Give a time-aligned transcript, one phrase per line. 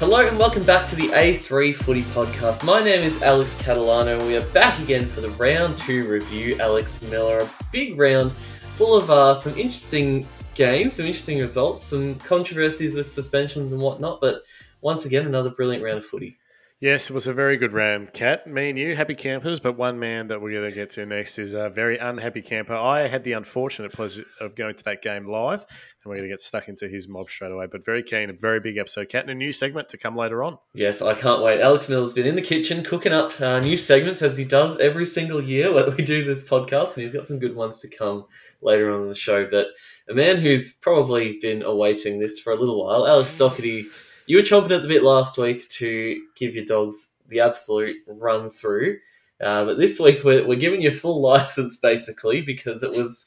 [0.00, 2.62] Hello and welcome back to the A3 Footy Podcast.
[2.62, 6.56] My name is Alex Catalano and we are back again for the round two review.
[6.60, 8.30] Alex Miller, a big round
[8.76, 10.24] full of uh, some interesting
[10.54, 14.42] games, some interesting results, some controversies with suspensions and whatnot, but
[14.82, 16.38] once again, another brilliant round of footy.
[16.80, 18.46] Yes, it was a very good round, Cat.
[18.46, 21.40] Me and you, happy campers, but one man that we're going to get to next
[21.40, 22.76] is a very unhappy camper.
[22.76, 26.32] I had the unfortunate pleasure of going to that game live, and we're going to
[26.32, 27.66] get stuck into his mob straight away.
[27.68, 30.44] But very keen, a very big episode, Cat, and a new segment to come later
[30.44, 30.56] on.
[30.72, 31.60] Yes, I can't wait.
[31.60, 35.04] Alex Miller's been in the kitchen cooking up uh, new segments as he does every
[35.04, 38.24] single year when we do this podcast, and he's got some good ones to come
[38.62, 39.48] later on in the show.
[39.50, 39.66] But
[40.08, 43.86] a man who's probably been awaiting this for a little while, Alex Doherty
[44.28, 48.50] you were chomping at the bit last week to give your dogs the absolute run
[48.50, 48.98] through.
[49.40, 53.24] Uh, but this week we're, we're giving you full license basically because it was,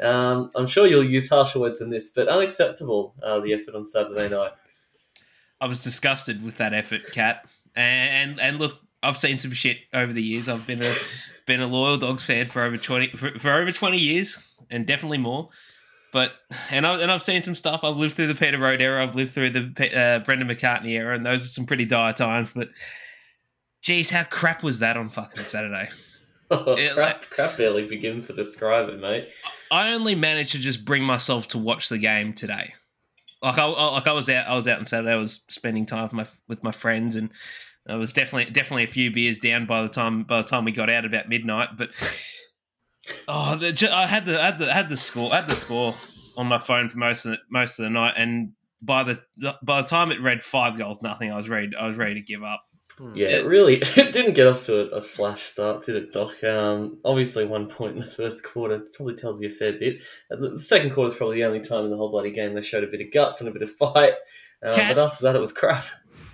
[0.00, 3.84] um, I'm sure you'll use harsher words than this, but unacceptable, uh, the effort on
[3.84, 4.52] Saturday night.
[5.60, 7.46] I was disgusted with that effort, Cat.
[7.74, 10.48] And, and look, I've seen some shit over the years.
[10.48, 10.94] I've been a
[11.46, 15.18] been a loyal dogs fan for over twenty for, for over twenty years, and definitely
[15.18, 15.50] more.
[16.14, 16.30] But
[16.70, 17.82] and I and I've seen some stuff.
[17.82, 19.02] I've lived through the Peter Rohde era.
[19.02, 22.52] I've lived through the uh, Brendan McCartney era, and those are some pretty dire times.
[22.54, 22.68] But
[23.82, 25.90] geez, how crap was that on fucking Saturday?
[26.50, 29.28] Oh, it, crap, like, crap barely begins to describe it, mate.
[29.70, 32.74] I only managed to just bring myself to watch the game today.
[33.42, 35.10] Like I, like I was out, I was out on Saturday.
[35.10, 37.30] I was spending time with my with my friends, and
[37.88, 40.70] I was definitely definitely a few beers down by the time by the time we
[40.72, 41.70] got out about midnight.
[41.78, 41.90] But
[43.28, 45.94] Oh, the, I had the I had the had the score I had the score
[46.36, 48.52] on my phone for most of the, most of the night, and
[48.82, 49.20] by the
[49.62, 52.20] by the time it read five goals nothing, I was ready I was ready to
[52.20, 52.64] give up.
[52.98, 53.14] Hmm.
[53.14, 56.42] Yeah, it really it didn't get off to a, a flash start, did it, Doc?
[56.44, 60.02] Um, obviously, one point in the first quarter probably tells you a fair bit.
[60.30, 62.84] The second quarter is probably the only time in the whole bloody game they showed
[62.84, 64.14] a bit of guts and a bit of fight.
[64.64, 65.84] Uh, Cat, but after that, it was crap.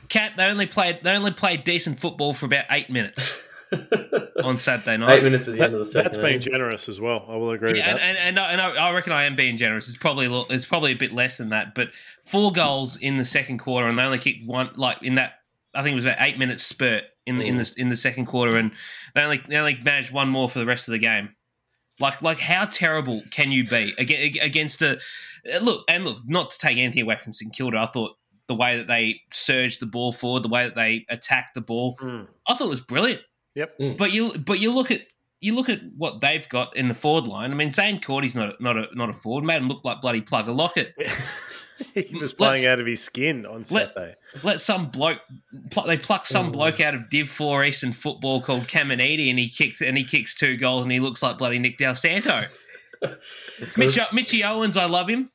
[0.08, 3.39] Cat, they only played they only played decent football for about eight minutes.
[4.44, 5.18] on Saturday night.
[5.18, 6.04] Eight minutes at the that, end of the second.
[6.04, 7.24] That's being generous as well.
[7.28, 7.76] I will agree.
[7.76, 9.88] Yeah, and, and, and, and, I reckon I am being generous.
[9.88, 11.90] It's probably a little, it's probably a bit less than that, but
[12.24, 14.70] four goals in the second quarter, and they only kicked one.
[14.76, 15.34] Like in that,
[15.74, 17.48] I think it was about eight minutes spurt in the mm.
[17.48, 18.72] in the in the second quarter, and
[19.14, 21.30] they only they only managed one more for the rest of the game.
[22.00, 24.98] Like like how terrible can you be against a
[25.60, 27.78] look and look not to take anything away from St Kilda.
[27.78, 28.16] I thought
[28.48, 31.96] the way that they surged the ball forward, the way that they attacked the ball,
[31.98, 32.26] mm.
[32.48, 33.20] I thought it was brilliant.
[33.54, 33.78] Yep.
[33.78, 33.96] Mm.
[33.96, 35.02] But you but you look at
[35.40, 37.50] you look at what they've got in the forward line.
[37.50, 39.44] I mean, Zaine Cordy's not not a not a forward.
[39.44, 40.94] Made him look like bloody Plugger Lockett.
[41.94, 44.14] he was playing let's, out of his skin on Saturday.
[44.34, 45.20] Let, let some bloke
[45.86, 46.52] they pluck some mm.
[46.52, 50.34] bloke out of Div Four Eastern football called Caminiti, and he kicks and he kicks
[50.34, 52.46] two goals, and he looks like bloody Nick Dal Santo.
[53.76, 55.30] Mitch, Mitchy Owens, I love him.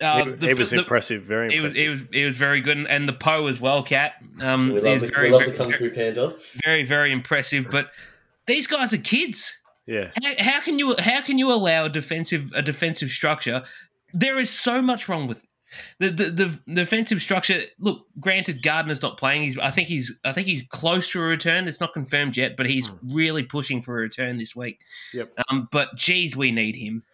[0.00, 1.84] Uh, the, it was the, impressive, very impressive.
[1.84, 4.14] It was, it was, it was very good, and, and the Poe as well, Cat.
[4.42, 6.36] Um, we love, the, very, we love very, the Kung Panda.
[6.64, 7.68] Very, very impressive.
[7.70, 7.90] But
[8.46, 9.56] these guys are kids.
[9.86, 10.10] Yeah.
[10.22, 13.62] How, how, can you how can you allow a defensive a defensive structure?
[14.12, 15.44] There is so much wrong with
[15.98, 17.62] the the, the, the defensive structure.
[17.78, 19.42] Look, granted, Gardner's not playing.
[19.42, 21.68] He's I think he's I think he's close to a return.
[21.68, 22.98] It's not confirmed yet, but he's mm.
[23.12, 24.80] really pushing for a return this week.
[25.12, 25.32] Yep.
[25.50, 27.04] Um, but geez, we need him.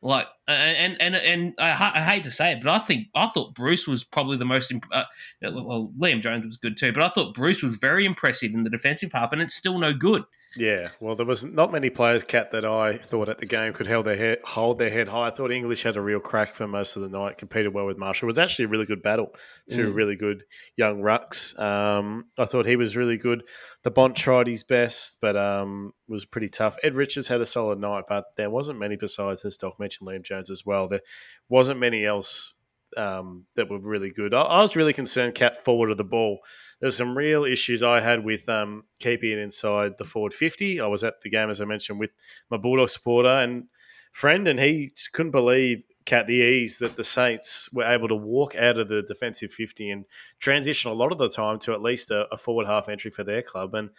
[0.00, 3.54] Like, and and and I, I, hate to say it, but I think I thought
[3.54, 4.70] Bruce was probably the most.
[4.70, 5.04] Imp- uh,
[5.42, 8.70] well, Liam Jones was good too, but I thought Bruce was very impressive in the
[8.70, 10.22] defensive half, and it's still no good.
[10.58, 13.86] Yeah, well, there was not many players, Cat, that I thought at the game could
[13.86, 15.28] hold their head, hold their head high.
[15.28, 17.96] I thought English had a real crack for most of the night, competed well with
[17.96, 18.26] Marshall.
[18.26, 19.28] It was actually a really good battle,
[19.70, 19.94] two mm.
[19.94, 20.42] really good
[20.76, 21.56] young rucks.
[21.60, 23.44] Um, I thought he was really good.
[23.84, 26.76] The Bont tried his best, but um, was pretty tough.
[26.82, 30.24] Ed Richards had a solid night, but there wasn't many besides, as Doc mentioned, Liam
[30.24, 30.88] Jones as well.
[30.88, 31.02] There
[31.48, 32.54] wasn't many else
[32.96, 34.34] um, that were really good.
[34.34, 36.40] I, I was really concerned, Cat, forward of the ball
[36.80, 40.80] there's some real issues I had with um, keeping it inside the forward 50.
[40.80, 42.10] I was at the game, as I mentioned, with
[42.50, 43.64] my Bulldog supporter and
[44.12, 48.54] friend, and he couldn't believe Cat the ease that the Saints were able to walk
[48.54, 50.04] out of the defensive 50 and
[50.38, 53.24] transition a lot of the time to at least a, a forward half entry for
[53.24, 53.74] their club.
[53.74, 53.90] And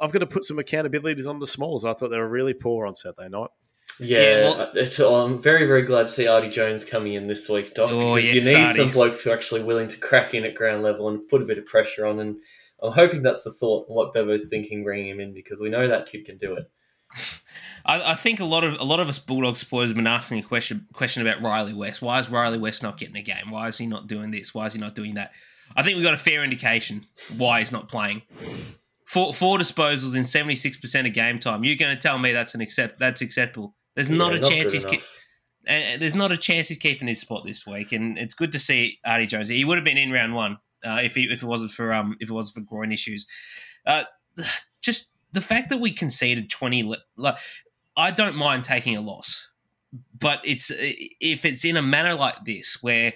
[0.00, 1.84] I've got to put some accountabilities on the smalls.
[1.84, 3.50] I thought they were really poor on Saturday night.
[4.00, 7.26] Yeah, yeah well, uh, oh, I'm very, very glad to see Artie Jones coming in
[7.26, 8.78] this week, Doc, oh, because yes, you need Artie.
[8.78, 11.44] some blokes who are actually willing to crack in at ground level and put a
[11.44, 12.18] bit of pressure on.
[12.18, 12.36] And
[12.82, 15.86] I'm hoping that's the thought and what Bevo's thinking bringing him in because we know
[15.88, 16.70] that kid can do it.
[17.84, 20.38] I, I, think a lot of a lot of us Bulldog supporters have been asking
[20.38, 22.00] a question question about Riley West.
[22.00, 23.50] Why is Riley West not getting a game?
[23.50, 24.54] Why is he not doing this?
[24.54, 25.32] Why is he not doing that?
[25.76, 27.06] I think we've got a fair indication
[27.36, 28.22] why he's not playing.
[29.04, 31.64] Four, four disposals in seventy six percent of game time.
[31.64, 33.74] You're going to tell me that's an accept that's acceptable?
[33.94, 34.84] There's yeah, not a not chance he's.
[34.84, 35.02] Ke-
[35.68, 38.58] uh, there's not a chance he's keeping his spot this week, and it's good to
[38.58, 39.48] see Artie Jones.
[39.48, 42.16] He would have been in round one, uh, if he, if it wasn't for um
[42.20, 43.26] if it wasn't for groin issues.
[43.86, 44.04] Uh,
[44.80, 46.82] just the fact that we conceded twenty,
[47.16, 47.36] like
[47.96, 49.48] I don't mind taking a loss,
[50.18, 53.12] but it's if it's in a manner like this where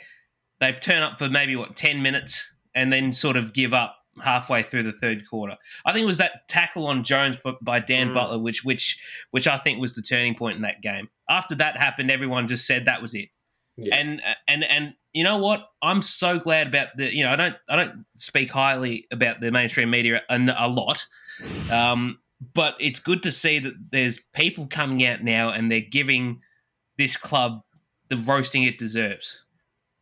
[0.60, 4.62] they turn up for maybe what ten minutes and then sort of give up halfway
[4.62, 5.56] through the third quarter.
[5.84, 8.14] I think it was that tackle on Jones by Dan mm.
[8.14, 8.98] Butler, which which
[9.30, 11.08] which I think was the turning point in that game.
[11.28, 13.28] After that happened, everyone just said that was it.
[13.76, 13.96] Yeah.
[13.96, 15.68] And and and you know what?
[15.82, 17.14] I'm so glad about the.
[17.14, 21.04] You know, I don't I don't speak highly about the mainstream media a, a lot,
[21.72, 22.18] um,
[22.54, 26.40] but it's good to see that there's people coming out now and they're giving
[26.98, 27.62] this club
[28.08, 29.44] the roasting it deserves.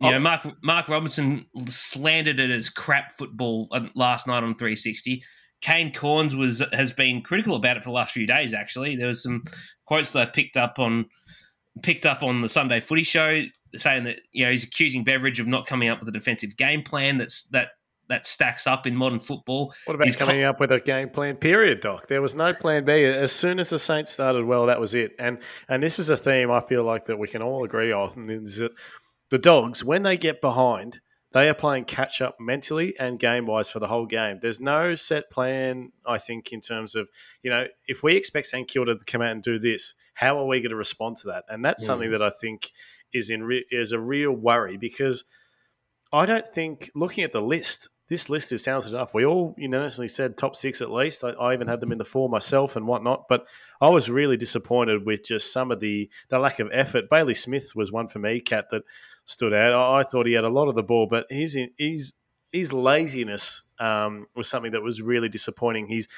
[0.00, 0.20] You know, oh.
[0.20, 5.22] Mark Mark Robinson slandered it as crap football uh, last night on 360.
[5.60, 8.52] Kane Cornes was has been critical about it for the last few days.
[8.52, 9.42] Actually, there was some
[9.86, 11.06] quotes that I picked up on
[11.82, 13.44] picked up on the Sunday Footy Show
[13.74, 16.82] saying that you know he's accusing Beveridge of not coming up with a defensive game
[16.82, 17.68] plan that's that
[18.08, 19.72] that stacks up in modern football.
[19.86, 21.36] What about he's coming up with a game plan?
[21.36, 22.06] Period, Doc.
[22.08, 23.04] There was no plan B.
[23.04, 25.12] As soon as the Saints started well, that was it.
[25.18, 25.38] And
[25.68, 28.58] and this is a theme I feel like that we can all agree on is
[28.58, 28.72] that
[29.34, 31.00] the dogs, when they get behind,
[31.32, 34.38] they are playing catch up mentally and game wise for the whole game.
[34.40, 37.10] There's no set plan, I think, in terms of,
[37.42, 40.46] you know, if we expect St Kilda to come out and do this, how are
[40.46, 41.46] we going to respond to that?
[41.48, 41.86] And that's mm.
[41.86, 42.70] something that I think
[43.12, 45.24] is in re- is a real worry because
[46.12, 49.14] I don't think looking at the list, this list is talented enough.
[49.14, 51.24] We all unanimously said top six at least.
[51.24, 53.26] I, I, even had them in the four myself and whatnot.
[53.28, 53.48] But
[53.80, 57.10] I was really disappointed with just some of the the lack of effort.
[57.10, 58.84] Bailey Smith was one for me, Cat, that
[59.24, 59.72] stood out.
[59.72, 62.12] I, I thought he had a lot of the ball, but his his
[62.52, 65.86] his laziness um, was something that was really disappointing.
[65.86, 66.08] His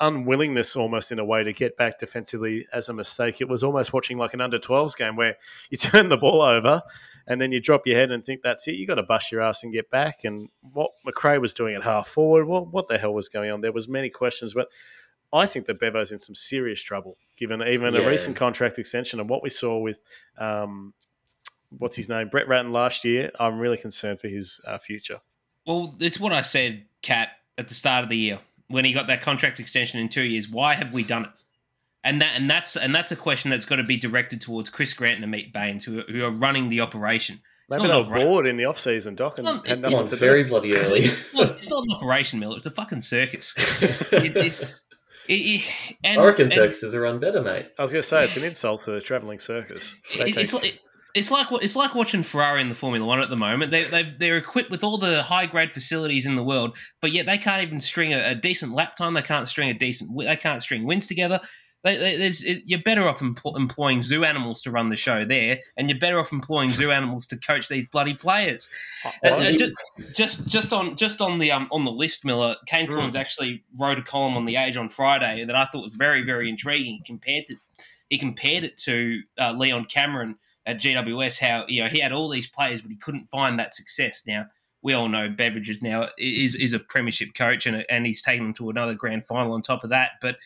[0.00, 3.40] unwillingness, almost in a way, to get back defensively as a mistake.
[3.40, 5.36] It was almost watching like an under 12s game where
[5.70, 6.82] you turn the ball over
[7.26, 8.76] and then you drop your head and think that's it.
[8.76, 10.24] You got to bust your ass and get back.
[10.24, 13.60] And what Macrae was doing at half forward, what what the hell was going on?
[13.60, 14.68] There was many questions, but
[15.32, 18.00] I think that Bevo's in some serious trouble, given even yeah.
[18.00, 20.00] a recent contract extension and what we saw with
[20.38, 20.94] um,
[21.70, 23.30] what's his name, Brett Ratten last year.
[23.38, 25.20] I'm really concerned for his uh, future.
[25.66, 28.38] Well, it's what I said, Kat, at the start of the year
[28.68, 30.48] when he got that contract extension in two years.
[30.48, 31.42] Why have we done it?
[32.04, 34.94] And that and that's and that's a question that's got to be directed towards Chris
[34.94, 37.40] Grant and Ameet Bains, who, who are running the operation.
[37.68, 40.16] It's Maybe they were bored in the off season, Doc, and not, had nothing to
[40.16, 40.48] very do.
[40.48, 41.00] bloody early.
[41.34, 42.54] it's not an operation, Mill.
[42.54, 43.52] It's a fucking circus.
[44.10, 44.70] it, it,
[45.28, 47.66] it, and, I reckon circuses are run better, mate.
[47.78, 49.94] I was going to say it's an insult to the travelling circus.
[50.14, 50.36] It, take...
[50.38, 50.78] it's,
[51.14, 53.70] it's like it's like watching Ferrari in the Formula One at the moment.
[53.70, 57.26] They they they're equipped with all the high grade facilities in the world, but yet
[57.26, 59.14] they can't even string a, a, decent lap time.
[59.14, 60.16] They can't string a decent.
[60.16, 61.40] They can't string wins together.
[61.84, 62.32] They, they,
[62.66, 66.18] you're better off empl- employing zoo animals to run the show there, and you're better
[66.18, 68.68] off employing zoo animals to coach these bloody players.
[69.04, 69.72] Uh, uh, just,
[70.12, 73.14] just, just on just on the um, on the list, Miller Kane mm.
[73.14, 76.48] actually wrote a column on the Age on Friday that I thought was very very
[76.48, 76.96] intriguing.
[76.96, 77.58] He compared it,
[78.10, 80.36] he compared it to uh, Leon Cameron
[80.68, 83.74] at GWS how you know he had all these players, but he couldn't find that
[83.74, 84.22] success.
[84.26, 84.46] Now
[84.82, 88.44] we all know Beveridge is now is is a premiership coach, and and he's taken
[88.44, 90.12] them to another grand final on top of that.
[90.20, 90.36] But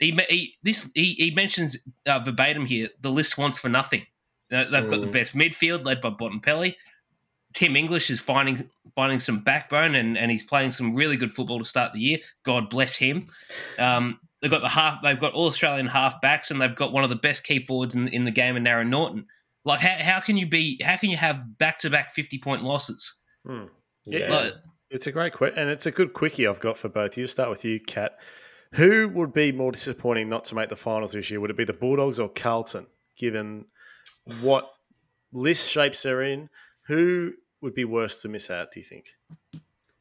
[0.00, 4.06] he, he this he, he mentions uh, verbatim here the list wants for nothing.
[4.50, 4.90] They've mm.
[4.90, 5.12] got the mm.
[5.12, 6.74] best midfield led by Bontempelli.
[7.52, 11.58] Tim English is finding finding some backbone and, and he's playing some really good football
[11.58, 12.18] to start the year.
[12.44, 13.28] God bless him.
[13.78, 15.00] Um, they've got the half.
[15.02, 17.94] They've got all Australian half backs, and they've got one of the best key forwards
[17.94, 19.24] in, in the game in Aaron Naughton.
[19.64, 20.78] Like how, how can you be?
[20.84, 23.20] How can you have back to back fifty point losses?
[23.46, 23.64] Hmm.
[24.04, 24.52] Yeah, like,
[24.90, 27.16] it's a great question, and it's a good quickie I've got for both.
[27.16, 28.18] You start with you, Kat.
[28.74, 31.40] Who would be more disappointing not to make the finals this year?
[31.40, 32.86] Would it be the Bulldogs or Carlton?
[33.18, 33.64] Given
[34.42, 34.68] what
[35.32, 36.50] list shapes they're in,
[36.86, 37.32] who
[37.62, 38.72] would be worse to miss out?
[38.72, 39.06] Do you think?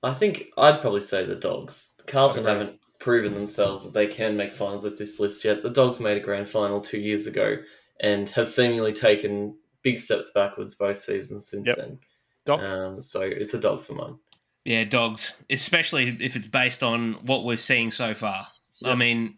[0.02, 1.94] I think I'd probably say the Dogs.
[2.08, 5.62] Carlton haven't proven themselves that they can make finals with this list yet.
[5.62, 7.58] The Dogs made a grand final two years ago
[8.00, 11.76] and have seemingly taken big steps backwards both seasons since yep.
[11.76, 12.00] then.
[12.46, 12.62] Dog.
[12.62, 14.16] Um, so it's a dogs for mine.
[14.64, 18.48] Yeah, dogs, especially if it's based on what we're seeing so far.
[18.80, 18.94] Yep.
[18.94, 19.38] I mean,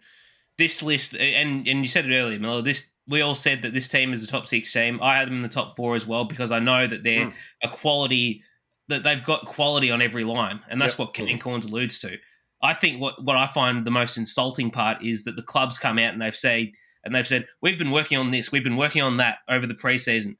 [0.60, 2.62] this list, and and you said it earlier, Miller.
[2.62, 5.00] This we all said that this team is a top six team.
[5.02, 7.34] I had them in the top four as well because I know that they're mm.
[7.64, 8.44] a quality
[8.88, 11.00] that they've got quality on every line, and that's yep.
[11.00, 12.18] what Kane Cornes alludes to.
[12.66, 16.00] I think what what I find the most insulting part is that the clubs come
[16.00, 16.72] out and they've said
[17.04, 19.74] and they've said we've been working on this, we've been working on that over the
[19.74, 20.36] preseason.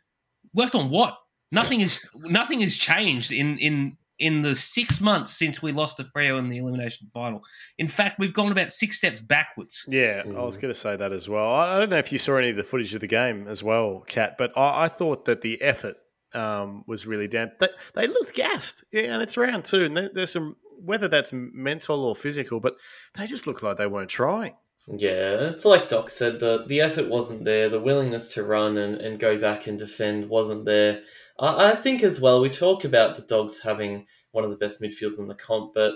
[0.54, 1.18] Worked on what?
[1.52, 6.04] Nothing is nothing has changed in in in the six months since we lost to
[6.04, 7.44] Freo in the elimination final.
[7.78, 9.84] In fact, we've gone about six steps backwards.
[9.90, 11.54] Yeah, I was going to say that as well.
[11.54, 14.06] I don't know if you saw any of the footage of the game as well,
[14.08, 15.98] Kat, but I, I thought that the effort
[16.34, 17.52] um, was really down.
[17.60, 22.04] They, they looked gassed, yeah, and it's round two, and there's some whether that's mental
[22.04, 22.76] or physical, but
[23.14, 24.56] they just looked like they weren't trying.
[24.88, 28.96] Yeah, it's like Doc said, the the effort wasn't there, the willingness to run and,
[29.02, 31.02] and go back and defend wasn't there.
[31.40, 34.82] I, I think as well, we talk about the Dogs having one of the best
[34.82, 35.94] midfields in the comp, but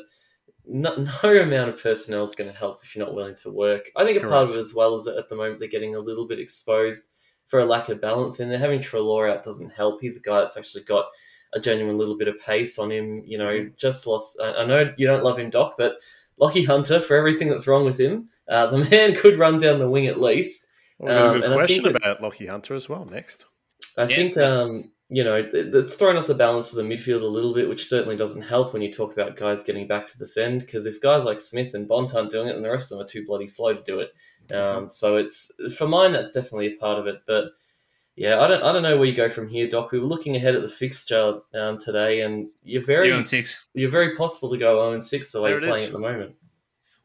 [0.66, 3.92] no, no amount of personnel is going to help if you're not willing to work.
[3.96, 5.96] I think a part of it as well is that at the moment they're getting
[5.96, 7.04] a little bit exposed
[7.46, 10.02] for a lack of balance, and they're having Treloar out doesn't help.
[10.02, 11.06] He's a guy that's actually got
[11.54, 13.24] a genuine little bit of pace on him.
[13.26, 13.74] You know, mm-hmm.
[13.78, 14.40] just lost.
[14.42, 15.96] I, I know you don't love him, Doc, but
[16.40, 19.90] Lachie Hunter, for everything that's wrong with him, uh, the man could run down the
[19.90, 20.68] wing at least.
[20.98, 23.06] Well, um, a question about Lachie Hunter as well.
[23.06, 23.46] Next,
[23.98, 24.16] I yeah.
[24.16, 27.68] think um, you know, it's thrown off the balance of the midfield a little bit,
[27.68, 30.62] which certainly doesn't help when you talk about guys getting back to defend.
[30.62, 33.06] Because if guys like Smith and Bont aren't doing it, then the rest of them
[33.06, 34.12] are too bloody slow to do it.
[34.54, 37.22] Um, so it's for mine, that's definitely a part of it.
[37.26, 37.46] But
[38.20, 39.94] yeah, I don't, I don't know where you go from here, Doc.
[39.94, 43.66] We were looking ahead at the fixture um, today, and you're very zero and six.
[43.74, 46.36] You're very possible to go zero and six the way you're playing at the moment.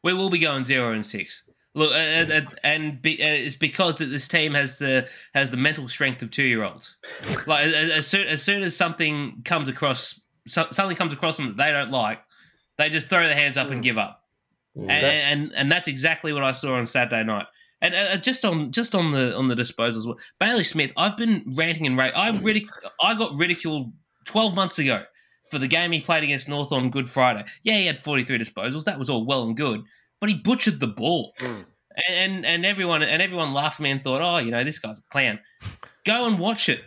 [0.03, 1.43] We will be going zero and six.
[1.73, 5.57] Look, uh, uh, and be, uh, it's because that this team has the has the
[5.57, 6.97] mental strength of two year olds.
[7.47, 11.71] like as soon, as soon as something comes across, something comes across them that they
[11.71, 12.19] don't like,
[12.77, 13.83] they just throw their hands up and mm.
[13.83, 14.21] give up.
[14.77, 17.45] Mm, and, and, and that's exactly what I saw on Saturday night.
[17.81, 20.05] And uh, just on just on the on the disposals,
[20.39, 20.91] Bailey Smith.
[20.97, 22.15] I've been ranting and raving.
[22.15, 22.69] I ridic-
[23.01, 23.91] I got ridiculed
[24.25, 25.03] twelve months ago
[25.51, 27.43] for the game he played against North on Good Friday.
[27.63, 28.85] Yeah, he had forty three disposals.
[28.85, 29.83] That was all well and good
[30.19, 31.33] but he butchered the ball.
[31.39, 31.65] Mm.
[32.09, 34.99] And, and everyone and everyone laughed at me and thought, oh, you know, this guy's
[34.99, 35.39] a clown.
[36.03, 36.83] Go and watch it.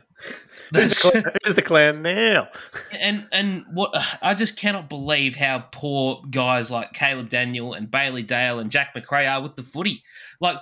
[0.75, 2.49] Who's the, clown, who's the clown now?
[2.93, 8.23] and and what I just cannot believe how poor guys like Caleb Daniel and Bailey
[8.23, 10.03] Dale and Jack Macrae are with the footy.
[10.41, 10.59] Like,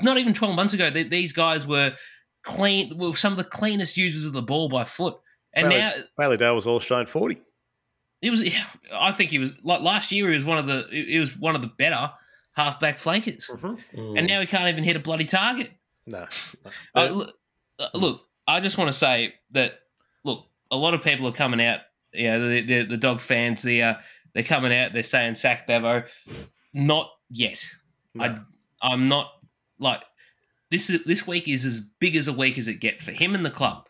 [0.00, 1.94] not even twelve months ago, they, these guys were
[2.42, 5.16] clean, were some of the cleanest users of the ball by foot.
[5.54, 7.40] And Bailey, now Bailey Dale was all Australian forty.
[8.20, 8.42] It was.
[8.92, 10.28] I think he was like last year.
[10.30, 10.86] He was one of the.
[10.90, 12.12] He was one of the better
[12.52, 14.00] halfback flankers, mm-hmm.
[14.00, 14.18] mm.
[14.18, 15.70] and now he can't even hit a bloody target.
[16.06, 16.26] No.
[16.94, 17.34] Uh, look,
[17.78, 19.80] uh, look, I just want to say that.
[20.24, 21.80] Look, a lot of people are coming out.
[22.12, 23.62] You know, the the, the dogs fans.
[23.62, 23.94] The uh,
[24.34, 24.92] they're coming out.
[24.92, 26.04] They're saying sack Bevo.
[26.72, 27.66] Not yet.
[28.14, 28.24] No.
[28.24, 28.40] I
[28.82, 29.32] I'm not
[29.82, 30.02] like
[30.70, 30.88] this.
[30.88, 33.44] Is, this week is as big as a week as it gets for him and
[33.44, 33.86] the club.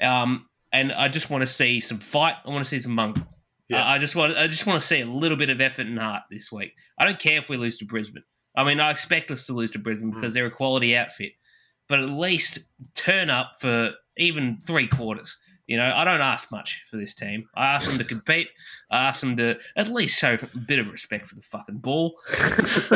[0.00, 2.36] Um, and I just want to see some fight.
[2.44, 3.18] I want to see some monk
[3.68, 3.88] yeah.
[3.88, 6.22] I just want I just want to see a little bit of effort and heart
[6.30, 6.74] this week.
[6.98, 8.24] I don't care if we lose to Brisbane.
[8.56, 10.34] I mean, I expect us to lose to Brisbane because mm.
[10.34, 11.32] they're a quality outfit,
[11.88, 12.60] but at least
[12.94, 15.38] turn up for even three quarters.
[15.66, 17.48] You know, I don't ask much for this team.
[17.54, 18.48] I ask them to compete.
[18.90, 22.18] I ask them to at least show a bit of respect for the fucking ball.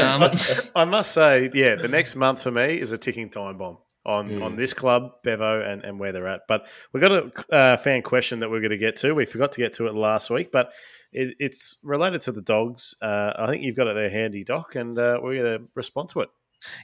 [0.00, 0.30] um,
[0.74, 4.28] I must say, yeah, the next month for me is a ticking time bomb on
[4.28, 4.42] mm.
[4.42, 6.42] on this club, Bevo, and, and where they're at.
[6.48, 9.14] But we've got a uh, fan question that we're going to get to.
[9.14, 10.72] We forgot to get to it last week, but
[11.12, 12.94] it, it's related to the dogs.
[13.00, 16.10] Uh, I think you've got it there handy, Doc, and uh, we're going to respond
[16.10, 16.30] to it.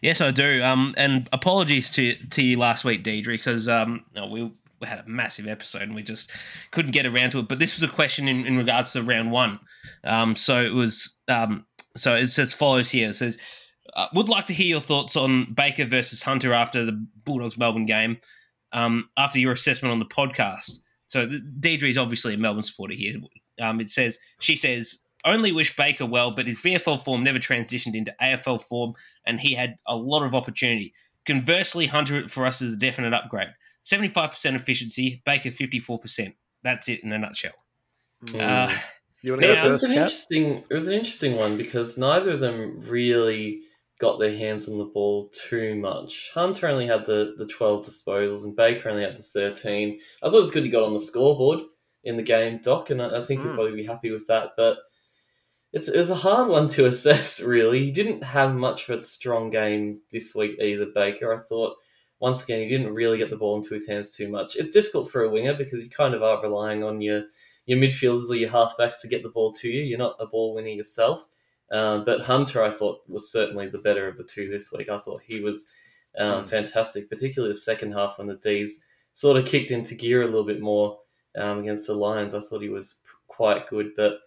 [0.02, 0.62] Yes, I do.
[0.62, 5.09] Um, and apologies to to you last week, Deidre, because um, we we had a
[5.09, 6.31] massive episode and we just
[6.71, 7.49] couldn't get around to it.
[7.49, 9.61] But this was a question in, in regards to round one.
[10.05, 13.11] Um, so it was um, so it says follows here.
[13.11, 13.39] It says
[13.95, 17.87] uh, would like to hear your thoughts on Baker versus Hunter after the Bulldogs Melbourne
[17.87, 18.19] game,
[18.73, 20.79] um, after your assessment on the podcast.
[21.09, 23.17] So Deidre is obviously a Melbourne supporter here.
[23.61, 27.95] Um, it says she says only wish Baker well, but his VFL form never transitioned
[27.95, 28.95] into AFL form,
[29.27, 30.95] and he had a lot of opportunity.
[31.27, 33.51] Conversely, Hunter for us is a definite upgrade.
[33.83, 36.35] Seventy-five percent efficiency, Baker fifty-four percent.
[36.63, 37.53] That's it in a nutshell.
[38.27, 38.41] Mm.
[38.41, 38.75] Uh,
[39.23, 40.65] you want to go first, it was an interesting.
[40.71, 43.63] It was an interesting one because neither of them really
[44.01, 46.31] got their hands on the ball too much.
[46.35, 50.01] Hunter only had the, the 12 disposals and Baker only had the 13.
[50.23, 51.61] I thought it was good he got on the scoreboard
[52.03, 53.45] in the game, Doc, and I, I think mm.
[53.45, 54.53] he'll probably be happy with that.
[54.57, 54.79] But
[55.75, 57.85] it's, it was a hard one to assess, really.
[57.85, 61.35] He didn't have much of a strong game this week either, Baker.
[61.35, 61.77] I thought,
[62.21, 64.55] once again, he didn't really get the ball into his hands too much.
[64.55, 67.25] It's difficult for a winger because you kind of are relying on your,
[67.67, 69.83] your midfielders or your halfbacks to get the ball to you.
[69.83, 71.25] You're not a ball winner yourself.
[71.73, 74.91] Um, but Hunter, I thought, was certainly the better of the two this week.
[74.91, 75.71] I thought he was
[76.19, 76.49] um, mm.
[76.49, 80.45] fantastic, particularly the second half when the D's sort of kicked into gear a little
[80.45, 80.99] bit more
[81.39, 82.35] um, against the Lions.
[82.35, 84.19] I thought he was quite good, but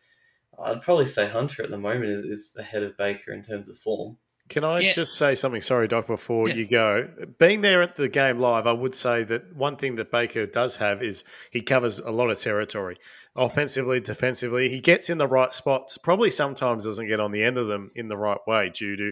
[0.64, 3.78] I'd probably say Hunter at the moment is, is ahead of Baker in terms of
[3.78, 4.18] form.
[4.50, 4.92] Can I yeah.
[4.92, 5.62] just say something?
[5.62, 6.56] Sorry, Doc, before yeah.
[6.56, 7.10] you go.
[7.40, 10.76] Being there at the game live, I would say that one thing that Baker does
[10.78, 12.98] have is he covers a lot of territory
[13.36, 14.70] offensively, defensively.
[14.70, 15.98] He gets in the right spots.
[15.98, 19.12] Probably sometimes doesn't get on the end of them in the right way due to,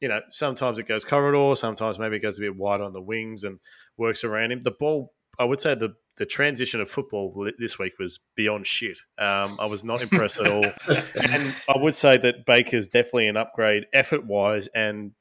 [0.00, 3.00] you know, sometimes it goes corridor, sometimes maybe it goes a bit wide on the
[3.00, 3.60] wings and
[3.96, 4.62] works around him.
[4.64, 8.98] The ball I would say the the transition of football this week was beyond shit.
[9.18, 13.36] Um, I was not impressed at all, and I would say that Baker's definitely an
[13.36, 15.12] upgrade effort wise, and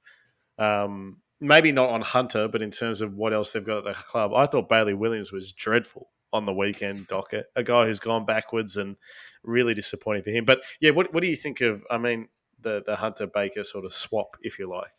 [0.59, 3.93] um, maybe not on Hunter, but in terms of what else they've got at the
[3.93, 4.33] club.
[4.33, 8.77] I thought Bailey Williams was dreadful on the weekend, Docker, a guy who's gone backwards
[8.77, 8.95] and
[9.43, 10.45] really disappointing for him.
[10.45, 11.83] But yeah, what what do you think of?
[11.89, 12.27] I mean,
[12.61, 14.91] the the Hunter Baker sort of swap, if you like.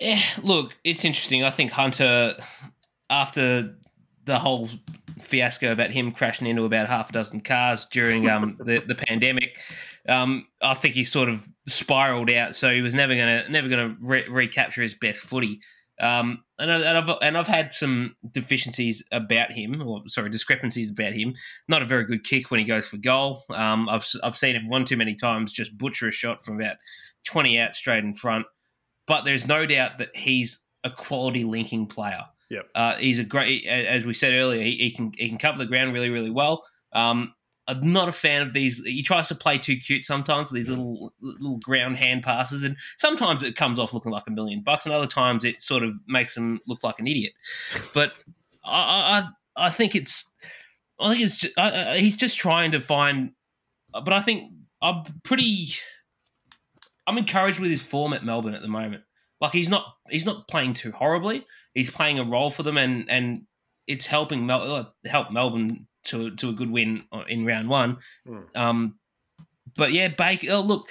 [0.00, 1.44] Yeah, look, it's interesting.
[1.44, 2.34] I think Hunter,
[3.08, 3.76] after
[4.24, 4.68] the whole
[5.20, 9.58] fiasco about him crashing into about half a dozen cars during um, the the pandemic.
[10.08, 13.96] Um, I think he sort of spiraled out, so he was never gonna never gonna
[14.00, 15.60] re- recapture his best footy.
[16.00, 20.90] Um, and, I, and I've and I've had some deficiencies about him, or sorry, discrepancies
[20.90, 21.34] about him.
[21.68, 23.44] Not a very good kick when he goes for goal.
[23.50, 26.76] Um, I've I've seen him one too many times just butcher a shot from about
[27.24, 28.46] twenty out straight in front.
[29.06, 32.24] But there's no doubt that he's a quality linking player.
[32.54, 32.68] Yep.
[32.74, 35.66] Uh, he's a great, as we said earlier, he, he, can he can cover the
[35.66, 36.64] ground really really well.
[36.92, 37.34] Um,
[37.66, 38.84] I'm not a fan of these.
[38.84, 42.76] He tries to play too cute sometimes with these little little ground hand passes, and
[42.96, 45.94] sometimes it comes off looking like a million bucks, and other times it sort of
[46.06, 47.32] makes him look like an idiot.
[47.92, 48.12] But
[48.64, 49.24] I
[49.56, 50.32] I, I think it's
[51.00, 53.32] I think it's just, I, he's just trying to find.
[53.92, 55.74] But I think I'm pretty.
[57.06, 59.02] I'm encouraged with his form at Melbourne at the moment.
[59.44, 61.46] Like he's not he's not playing too horribly.
[61.74, 63.42] He's playing a role for them, and and
[63.86, 67.98] it's helping Mel- uh, help Melbourne to to a good win in round one.
[68.26, 68.56] Mm.
[68.56, 68.98] Um,
[69.76, 70.48] but yeah, Baker.
[70.50, 70.88] Oh, look,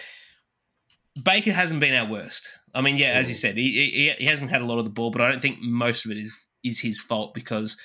[1.22, 2.48] Baker hasn't been our worst.
[2.76, 3.40] I mean, yeah, as you hmm.
[3.40, 5.60] said, he, he, he hasn't had a lot of the ball, but I don't think
[5.60, 7.76] most of it is is his fault because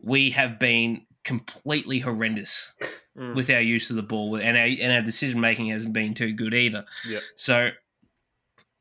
[0.00, 2.72] we have been completely horrendous
[3.18, 3.34] mm.
[3.34, 6.32] with our use of the ball, and our and our decision making hasn't been too
[6.32, 6.84] good either.
[7.04, 7.18] Yeah.
[7.34, 7.70] So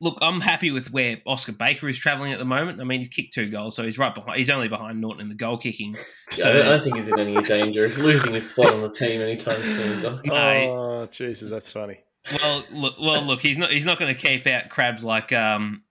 [0.03, 2.81] look, I'm happy with where Oscar Baker is travelling at the moment.
[2.81, 4.37] I mean, he's kicked two goals, so he's right behind.
[4.37, 5.95] He's only behind Naughton in the goal kicking.
[6.27, 8.89] So yeah, I don't think he's in any danger of losing his spot on the
[8.89, 10.01] team anytime soon.
[10.01, 10.25] Doc.
[10.33, 11.99] Oh, Jesus, that's funny.
[12.31, 13.71] Well, look, well, look, he's not.
[13.71, 15.83] He's not going to keep out crabs like um,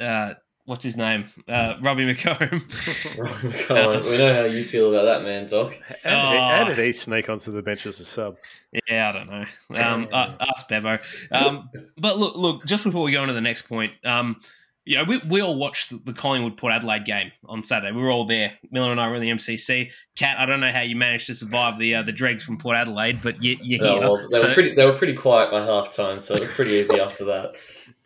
[0.00, 0.34] uh,
[0.64, 1.26] what's his name?
[1.48, 2.38] Uh, Robbie McComb.
[3.18, 4.10] Robbie McComb.
[4.10, 5.74] we know how you feel about that man, Doc.
[6.02, 8.36] How did, he, how did he sneak onto the bench as a sub?
[8.88, 9.44] Yeah, I don't know.
[9.80, 10.98] Um, uh, ask Bevo.
[11.30, 12.66] Um, but look, look.
[12.66, 14.40] Just before we go on to the next point, um,
[14.84, 17.94] you know, we, we all watched the, the Collingwood Port Adelaide game on Saturday.
[17.94, 18.52] We were all there.
[18.70, 19.90] Miller and I were in the MCC.
[20.14, 22.76] Cat, I don't know how you managed to survive the uh, the dregs from Port
[22.76, 24.00] Adelaide, but you, you're oh, here.
[24.00, 26.54] Well, they, so, were pretty, they were pretty quiet by half time, so it was
[26.54, 27.54] pretty easy after that.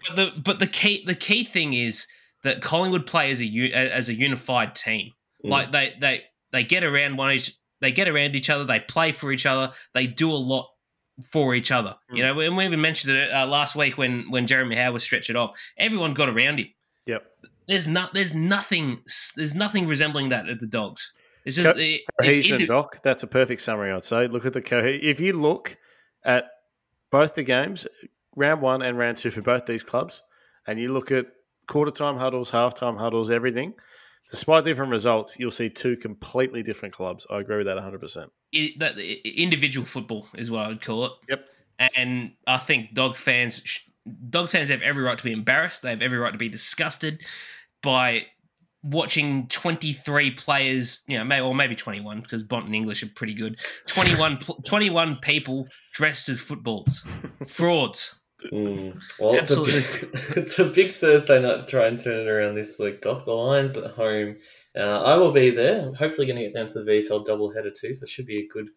[0.06, 2.06] But the but the key the key thing is
[2.42, 5.12] that Collingwood play as a as a unified team.
[5.44, 5.50] Mm.
[5.50, 6.22] Like they they
[6.52, 9.72] they get around one each they get around each other, they play for each other,
[9.94, 10.68] they do a lot
[11.22, 11.96] for each other.
[12.12, 12.16] Mm.
[12.16, 15.02] You know, and we even mentioned it uh, last week when when Jeremy Howe was
[15.02, 15.58] stretched off.
[15.76, 16.68] Everyone got around him.
[17.06, 17.24] Yep.
[17.66, 19.00] There's not there's nothing
[19.36, 21.12] there's nothing resembling that at the Dogs.
[21.44, 23.02] It's just Co- it, cohesion, indi- Doc.
[23.02, 24.26] That's a perfect summary, I'd say.
[24.26, 25.08] Look at the cohesion.
[25.08, 25.76] If you look
[26.24, 26.44] at
[27.10, 27.86] both the games,
[28.36, 30.22] round one and round two for both these clubs,
[30.66, 31.26] and you look at
[31.68, 33.74] quarter time huddles, halftime huddles, everything.
[34.30, 37.26] Despite different results, you'll see two completely different clubs.
[37.30, 38.28] I agree with that 100%.
[38.52, 41.12] It, that, individual football is what I would call it.
[41.30, 41.48] Yep.
[41.96, 43.80] And I think Dogs fans,
[44.28, 45.82] Dogs fans have every right to be embarrassed.
[45.82, 47.20] They have every right to be disgusted
[47.82, 48.26] by
[48.82, 53.34] watching 23 players, you know, maybe, or maybe 21 because Bont and English are pretty
[53.34, 53.58] good.
[53.88, 57.00] 21, 21 people dressed as footballs.
[57.46, 58.18] Frauds.
[58.52, 59.00] Mm.
[59.18, 59.84] Well, it's a, big,
[60.36, 63.24] it's a big Thursday night to try and turn it around this week, Doc.
[63.24, 64.36] The Lions at home.
[64.76, 65.86] Uh, I will be there.
[65.86, 68.40] I'm hopefully going to get down to the VFL doubleheader too, so it should be
[68.40, 68.68] a good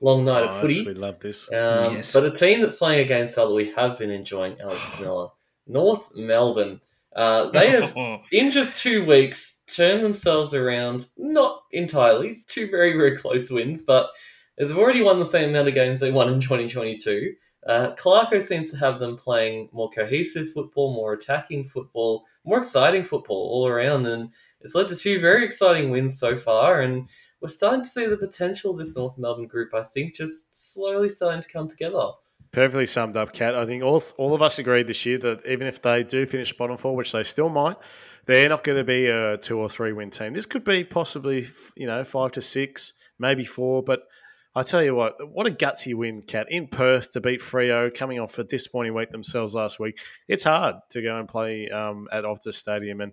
[0.00, 0.86] long night oh, of footy.
[0.86, 1.52] We love this.
[1.52, 2.12] Um, yes.
[2.12, 5.28] But a team that's playing against us that we have been enjoying, Alex Miller,
[5.66, 6.80] North Melbourne.
[7.14, 7.94] Uh, they have,
[8.32, 11.06] in just two weeks, turned themselves around.
[11.18, 14.10] Not entirely, two very, very close wins, but
[14.58, 17.34] they've already won the same amount of games they won in 2022.
[17.66, 23.04] Uh, Clarko seems to have them playing more cohesive football, more attacking football, more exciting
[23.04, 26.80] football all around, and it's led to two very exciting wins so far.
[26.80, 27.08] And
[27.40, 29.74] we're starting to see the potential of this North Melbourne group.
[29.74, 32.12] I think just slowly starting to come together.
[32.52, 33.54] Perfectly summed up, Kat.
[33.54, 36.52] I think all all of us agreed this year that even if they do finish
[36.56, 37.76] bottom four, which they still might,
[38.24, 40.32] they're not going to be a two or three win team.
[40.32, 41.46] This could be possibly
[41.76, 44.08] you know five to six, maybe four, but
[44.54, 48.18] I tell you what, what a gutsy win, Cat, in Perth to beat Freo, coming
[48.18, 49.98] off a disappointing week themselves last week.
[50.26, 53.12] It's hard to go and play um, at Optus Stadium, and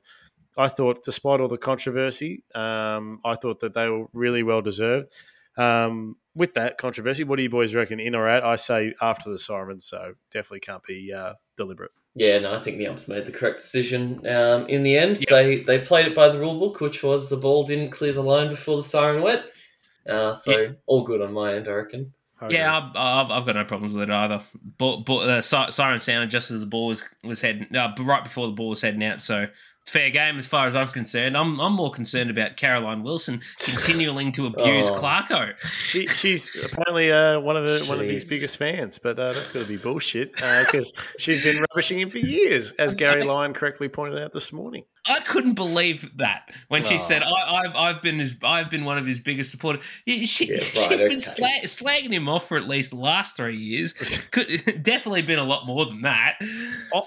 [0.58, 5.08] I thought, despite all the controversy, um, I thought that they were really well deserved.
[5.56, 8.44] Um, with that controversy, what do you boys reckon, in or out?
[8.44, 11.92] I say after the siren, so definitely can't be uh, deliberate.
[12.16, 14.26] Yeah, no, I think the umps made the correct decision.
[14.28, 15.30] Um, in the end, yep.
[15.30, 18.24] they they played it by the rule book, which was the ball didn't clear the
[18.24, 19.44] line before the siren went.
[20.08, 20.82] Uh, so yep.
[20.86, 22.14] all good on my end, I reckon.
[22.50, 24.44] Yeah, I've, I've, I've, got no problems with it either.
[24.78, 28.46] But but uh, siren sounded just as the ball was was heading, uh, right before
[28.46, 29.22] the ball was heading out.
[29.22, 29.48] So
[29.88, 31.36] it's fair game as far as I'm concerned.
[31.36, 34.96] I'm I'm more concerned about Caroline Wilson continuing to abuse oh.
[34.96, 35.58] Clarko.
[35.60, 37.90] She, she's apparently uh, one of the Jeez.
[37.90, 41.42] one of his biggest fans, but uh, that's got to be bullshit because uh, she's
[41.42, 44.84] been rubbishing him for years, as Gary Lyon correctly pointed out this morning.
[45.08, 48.98] I couldn't believe that when she said, I, have I've been his, I've been one
[48.98, 51.08] of his biggest supporters." She, yeah, right, she's okay.
[51.08, 53.94] been slag, slagging him off for at least the last three years.
[54.32, 54.48] Could
[54.84, 56.40] definitely been a lot more than that.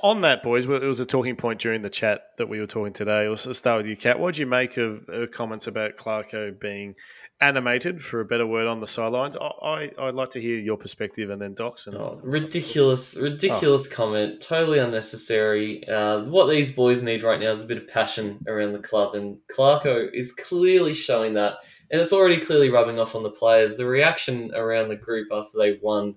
[0.02, 2.92] On that, boys, it was a talking point during the chat that we were talking
[2.92, 3.28] today.
[3.28, 4.18] Let's start with you, Kat.
[4.18, 6.94] What do you make of her comments about Clarko being
[7.40, 9.36] animated, for a better word, on the sidelines?
[9.36, 13.86] I, I would like to hear your perspective, and then Docs and oh, ridiculous, ridiculous
[13.86, 13.94] oh.
[13.94, 15.86] comment, totally unnecessary.
[15.88, 19.14] Uh, what these boys need right now is a bit of passion around the club,
[19.14, 21.58] and Clarko is clearly showing that,
[21.90, 23.76] and it's already clearly rubbing off on the players.
[23.76, 26.16] The reaction around the group after they won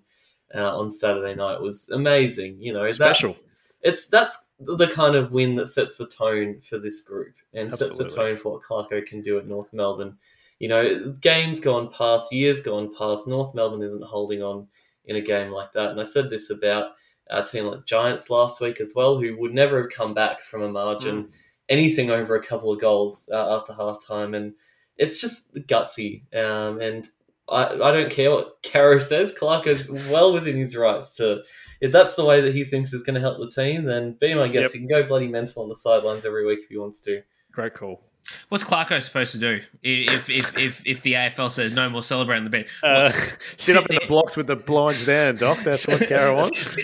[0.55, 2.57] uh, on Saturday night was amazing.
[2.59, 3.31] You know, special.
[3.31, 3.43] That's,
[3.83, 7.97] it's that's the kind of win that sets the tone for this group and Absolutely.
[7.97, 10.17] sets the tone for what Clarko can do at North Melbourne.
[10.59, 13.27] You know, games gone past, years gone past.
[13.27, 14.67] North Melbourne isn't holding on
[15.05, 15.89] in a game like that.
[15.89, 16.91] And I said this about
[17.29, 20.61] a team like Giants last week as well, who would never have come back from
[20.61, 21.31] a margin, mm.
[21.69, 24.35] Anything over a couple of goals uh, after halftime.
[24.35, 24.53] And
[24.97, 26.23] it's just gutsy.
[26.35, 27.07] Um, and
[27.49, 29.33] I, I don't care what Caro says.
[29.37, 31.43] Clark is well within his rights to
[31.81, 34.33] if that's the way that he thinks is going to help the team, then be
[34.33, 34.73] my guest.
[34.73, 34.81] Yep.
[34.81, 37.21] He can go bloody mental on the sidelines every week if he wants to.
[37.51, 38.01] Great call.
[38.49, 42.43] What's Clarko supposed to do if if, if, if the AFL says no more celebrating
[42.45, 42.67] the bench?
[42.81, 43.09] Uh,
[43.57, 45.59] sit up in the blocks with the blinds down, Doc.
[45.59, 46.77] That's what Caro wants.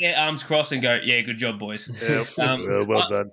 [0.00, 3.30] their arms crossed and go, "Yeah, good job, boys." Yeah, um, well, well done.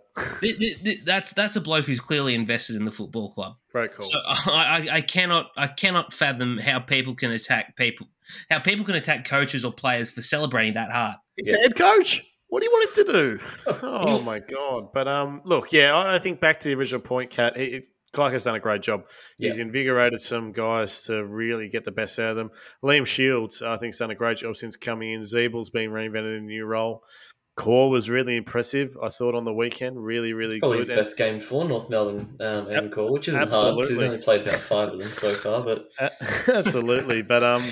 [1.06, 3.56] that's that's a bloke who's clearly invested in the football club.
[3.72, 4.06] Very cool.
[4.06, 8.08] So I, I cannot I cannot fathom how people can attack people
[8.50, 11.16] how people can attack coaches or players for celebrating that hard.
[11.38, 11.56] He's yeah.
[11.56, 12.26] the head coach.
[12.54, 13.40] What do you want him to do?
[13.82, 14.92] Oh my god!
[14.94, 17.58] But um, look, yeah, I think back to the original point, Kat.
[18.12, 19.08] Clark has done a great job.
[19.40, 19.64] He's yeah.
[19.64, 22.52] invigorated some guys to really get the best out of them.
[22.84, 25.22] Liam Shiels, I think, has done a great job since coming in.
[25.22, 27.04] Ziebell's been reinvented in a new role.
[27.58, 30.04] Corr was really impressive, I thought, on the weekend.
[30.04, 30.90] Really, really Probably good.
[30.90, 33.82] his best game for North Melbourne um, and Corr, which isn't Absolutely.
[33.82, 33.92] hard.
[33.94, 35.64] He's only played about five of them so far.
[35.64, 35.88] But
[36.48, 37.24] Absolutely.
[37.24, 37.64] But um,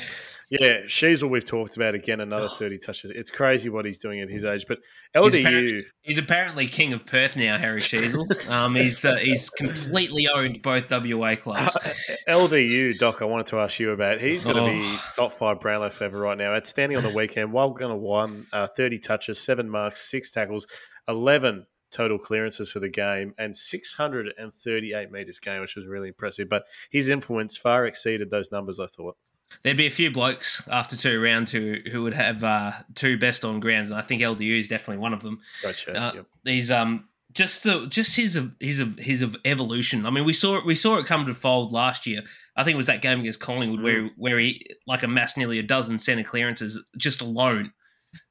[0.51, 3.09] yeah, Sheezel we've talked about again, another 30 touches.
[3.09, 4.65] It's crazy what he's doing at his age.
[4.67, 4.79] But
[5.15, 5.31] LDU.
[5.31, 8.49] He's apparently, he's apparently king of Perth now, Harry Sheezel.
[8.49, 11.77] um, he's, uh, he's completely owned both WA clubs.
[11.77, 11.93] Uh,
[12.27, 14.19] LDU, Doc, I wanted to ask you about.
[14.19, 14.67] He's going to oh.
[14.67, 16.53] be top five Brownlow forever right now.
[16.53, 17.53] Outstanding on the weekend.
[17.53, 20.67] Well, going to one, uh, 30 touches, seven marks, six tackles,
[21.07, 26.49] 11 total clearances for the game and 638 metres game, which was really impressive.
[26.49, 29.15] But his influence far exceeded those numbers, I thought
[29.63, 33.45] there'd be a few blokes after two rounds who who would have uh, two best
[33.45, 35.39] on grounds, and I think LDU is definitely one of them.
[35.61, 35.97] Gotcha.
[35.97, 36.25] Uh, yep.
[36.43, 40.05] He's um just uh, just his his his evolution.
[40.05, 42.21] I mean, we saw it we saw it come to fold last year.
[42.55, 43.83] I think it was that game against Collingwood mm.
[43.83, 47.71] where where he like amassed nearly a dozen centre clearances just alone.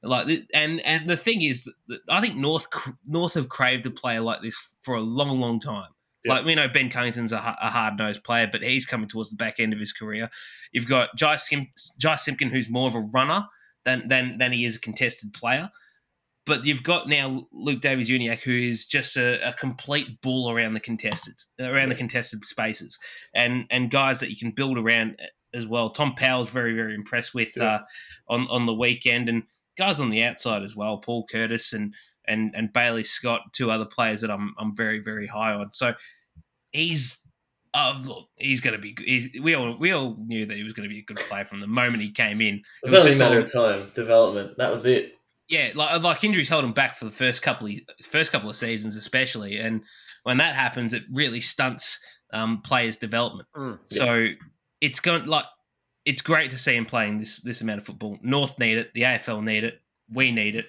[0.02, 1.70] Like and and the thing is,
[2.09, 2.66] I think North
[3.06, 5.88] North have craved a player like this for a long, long time.
[6.24, 6.30] Yep.
[6.30, 9.37] Like we know Ben Cunnington's a, a hard nosed player, but he's coming towards the
[9.37, 10.28] back end of his career.
[10.72, 13.46] You've got Jy, Sim, Jy Simpkin, who's more of a runner
[13.85, 15.70] than than than he is a contested player.
[16.46, 20.80] But you've got now Luke Davies-Uniacke, who is just a, a, complete bull around the
[20.80, 22.98] contested around the contested spaces,
[23.35, 25.16] and and guys that you can build around
[25.54, 25.90] as well.
[25.90, 27.80] Tom Powell's very very impressed with uh,
[28.28, 29.44] on on the weekend, and
[29.78, 30.98] guys on the outside as well.
[30.98, 31.94] Paul Curtis and
[32.26, 35.72] and and Bailey Scott, two other players that I'm I'm very very high on.
[35.72, 35.94] So
[36.72, 37.26] he's
[37.72, 38.96] uh, look, he's going to be.
[39.04, 41.44] He's, we all we all knew that he was going to be a good player
[41.44, 42.62] from the moment he came in.
[42.83, 44.56] It, was, only a matter of time, development.
[44.59, 45.14] That was it.
[45.48, 48.56] Yeah, like like injuries held him back for the first couple of first couple of
[48.56, 49.85] seasons, especially, and
[50.24, 52.00] when that happens, it really stunts
[52.33, 53.48] um, players' development.
[53.56, 53.98] Mm, yeah.
[53.98, 54.26] So
[54.80, 55.44] it's going like
[56.04, 58.18] it's great to see him playing this this amount of football.
[58.22, 59.80] North need it, the AFL need it,
[60.12, 60.66] we need it.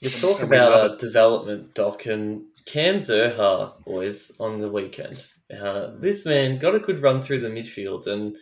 [0.00, 5.24] You talk about uh, development, Doc, and Cam Zurhaar, boys, on the weekend.
[5.52, 8.36] Uh, this man got a good run through the midfield, and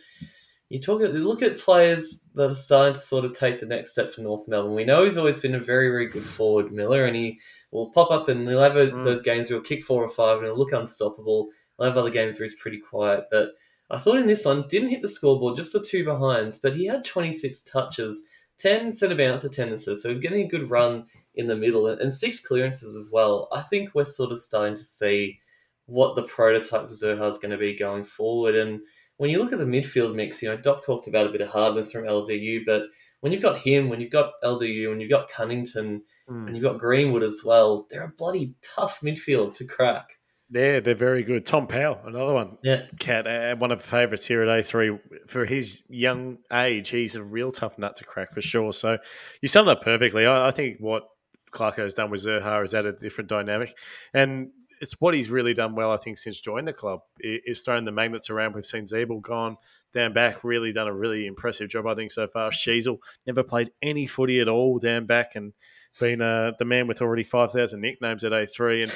[0.69, 3.91] you talk at look at players that are starting to sort of take the next
[3.91, 4.73] step for North Melbourne.
[4.73, 7.39] We know he's always been a very, very good forward, Miller, and he
[7.71, 9.03] will pop up and he'll have mm.
[9.03, 11.49] those games where he'll kick four or five and he'll look unstoppable.
[11.77, 13.49] He'll have other games where he's pretty quiet, but
[13.89, 16.85] I thought in this one didn't hit the scoreboard, just the two behinds, but he
[16.85, 18.25] had 26 touches,
[18.61, 22.39] 10 centre bounce attendances, so he's getting a good run in the middle and, six
[22.39, 23.47] clearances as well.
[23.51, 25.39] I think we're sort of starting to see
[25.85, 28.55] what the prototype for Zurhaar is going to be going forward.
[28.55, 28.81] And
[29.17, 31.49] when you look at the midfield mix, you know, Doc talked about a bit of
[31.49, 32.83] hardness from LDU, but
[33.21, 36.47] when you've got him, when you've got LDU, when you've got Cunnington, Mm.
[36.47, 40.17] and you've got Greenwood as well, they're a bloody tough midfield to crack.
[40.51, 41.45] Yeah, they're very good.
[41.45, 42.57] Tom Powell, another one.
[42.61, 42.85] Yeah.
[42.99, 44.99] Cat, uh, one of the favourites here at A3.
[45.25, 48.73] For his young age, he's a real tough nut to crack for sure.
[48.73, 48.97] So
[49.41, 50.25] you summed up perfectly.
[50.25, 51.03] I, I think what
[51.51, 53.73] Clarko's done with Zurhaar is added a different dynamic.
[54.13, 54.49] And
[54.81, 57.91] it's what he's really done well, I think, since joining the club, is throwing the
[57.93, 58.53] magnets around.
[58.53, 59.55] We've seen Ziebell gone
[59.93, 62.49] down back, really done a really impressive job, I think, so far.
[62.49, 65.53] Sheezel never played any footy at all down back and
[65.99, 68.83] been uh, the man with already 5,000 nicknames at A3.
[68.83, 68.93] And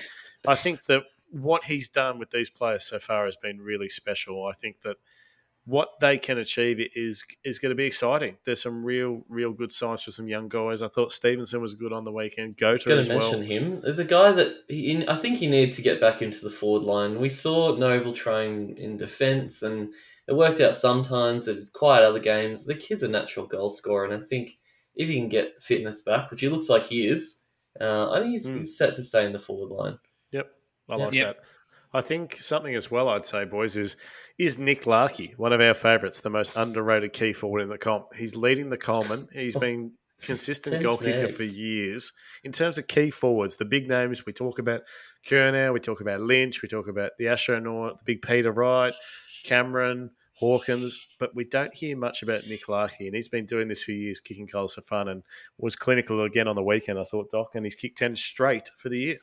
[0.48, 1.04] I think that
[1.42, 4.46] what he's done with these players so far has been really special.
[4.48, 4.98] I think that
[5.66, 8.38] what they can achieve is is going to be exciting.
[8.46, 10.82] There's some real, real good signs for some young guys.
[10.84, 12.56] I thought Stephenson was good on the weekend.
[12.58, 13.32] Go was to going as to well.
[13.32, 13.82] mention him.
[13.82, 16.84] There's a guy that he, I think he needed to get back into the forward
[16.84, 17.20] line.
[17.20, 19.92] We saw Noble trying in defence, and
[20.28, 22.66] it worked out sometimes, but it's quiet other games.
[22.66, 24.58] The kid's a natural goal scorer, and I think
[24.96, 27.40] if he can get fitness back, which he looks like he is,
[27.82, 28.58] uh, I think he's, Mm.
[28.58, 29.98] he's set to stay in the forward line.
[30.32, 30.48] Yep,
[30.90, 31.38] I like Yep.
[31.38, 31.46] that.
[31.94, 33.08] I think something as well.
[33.08, 33.96] I'd say, boys, is
[34.38, 38.14] is Nick Larkey, one of our favourites, the most underrated key forward in the comp.
[38.16, 39.30] He's leading the Coleman.
[39.32, 42.12] He's oh, been consistent goal kicker for years.
[42.44, 44.82] In terms of key forwards, the big names we talk about
[45.26, 48.94] Curnow, we talk about Lynch, we talk about the astronaut, the big Peter Wright,
[49.46, 53.84] Cameron, Hawkins, but we don't hear much about Nick Larkey, and he's been doing this
[53.84, 55.24] for years, kicking goals for fun, and
[55.58, 57.00] was clinical again on the weekend.
[57.00, 59.18] I thought, Doc, and he's kicked ten straight for the year.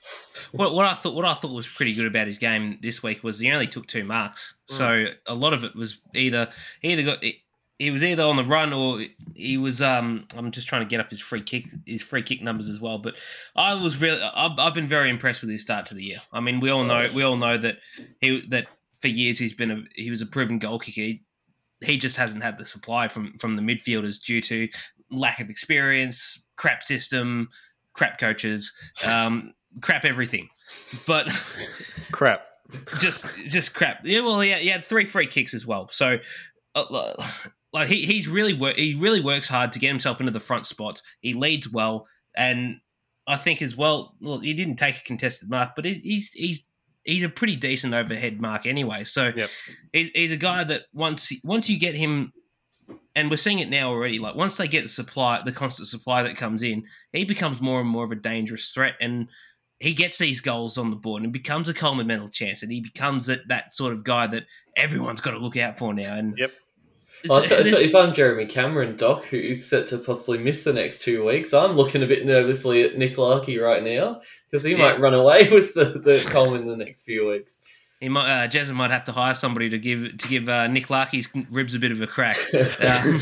[0.53, 3.22] What, what I thought what I thought was pretty good about his game this week
[3.22, 4.55] was he only took two marks.
[4.68, 6.48] So a lot of it was either
[6.81, 7.22] he either got
[7.79, 11.01] he was either on the run or he was um I'm just trying to get
[11.01, 12.98] up his free kick his free kick numbers as well.
[12.98, 13.16] But
[13.57, 16.22] I was really I've, I've been very impressed with his start to the year.
[16.33, 17.79] I mean we all know we all know that
[18.20, 18.68] he that
[19.03, 21.01] for years he's been a he was a proven goal kicker.
[21.03, 21.23] He,
[21.85, 24.69] he just hasn't had the supply from from the midfielders due to
[25.11, 27.49] lack of experience, crap system,
[27.93, 28.73] crap coaches,
[29.12, 30.49] um, crap everything.
[31.07, 31.27] But
[32.12, 32.43] Crap.
[32.99, 33.99] just just crap.
[34.05, 35.88] Yeah, well, he had, he had three free kicks as well.
[35.91, 36.19] So,
[36.75, 37.12] uh,
[37.73, 40.67] like he he's really wor- he really works hard to get himself into the front
[40.67, 41.03] spots.
[41.21, 42.77] He leads well, and
[43.27, 44.15] I think as well.
[44.21, 46.67] Well, he didn't take a contested mark, but he- he's he's
[47.05, 49.05] he's a pretty decent overhead mark anyway.
[49.05, 49.51] So Yep.
[49.93, 52.33] he's, he's a guy that once once you get him.
[53.15, 54.19] And we're seeing it now already.
[54.19, 57.79] Like once they get the supply, the constant supply that comes in, he becomes more
[57.79, 58.95] and more of a dangerous threat.
[59.03, 59.29] And
[59.81, 62.81] he gets these goals on the board and becomes a Coleman medal chance, and he
[62.81, 64.45] becomes that, that sort of guy that
[64.77, 66.17] everyone's got to look out for now.
[66.17, 66.53] And Yep.
[67.28, 69.98] Well, I'll it's- tell- I'll tell- this- if I'm Jeremy Cameron, Doc, who's set to
[69.98, 73.82] possibly miss the next two weeks, I'm looking a bit nervously at Nick Larkey right
[73.82, 74.78] now because he Yeah.
[74.78, 77.58] might run away with the, the Coleman in the next few weeks.
[78.03, 81.29] He might, uh, might have to hire somebody to give to give uh, Nick Larkey's
[81.53, 82.37] ribs a bit of a crack.
[82.53, 83.21] Um,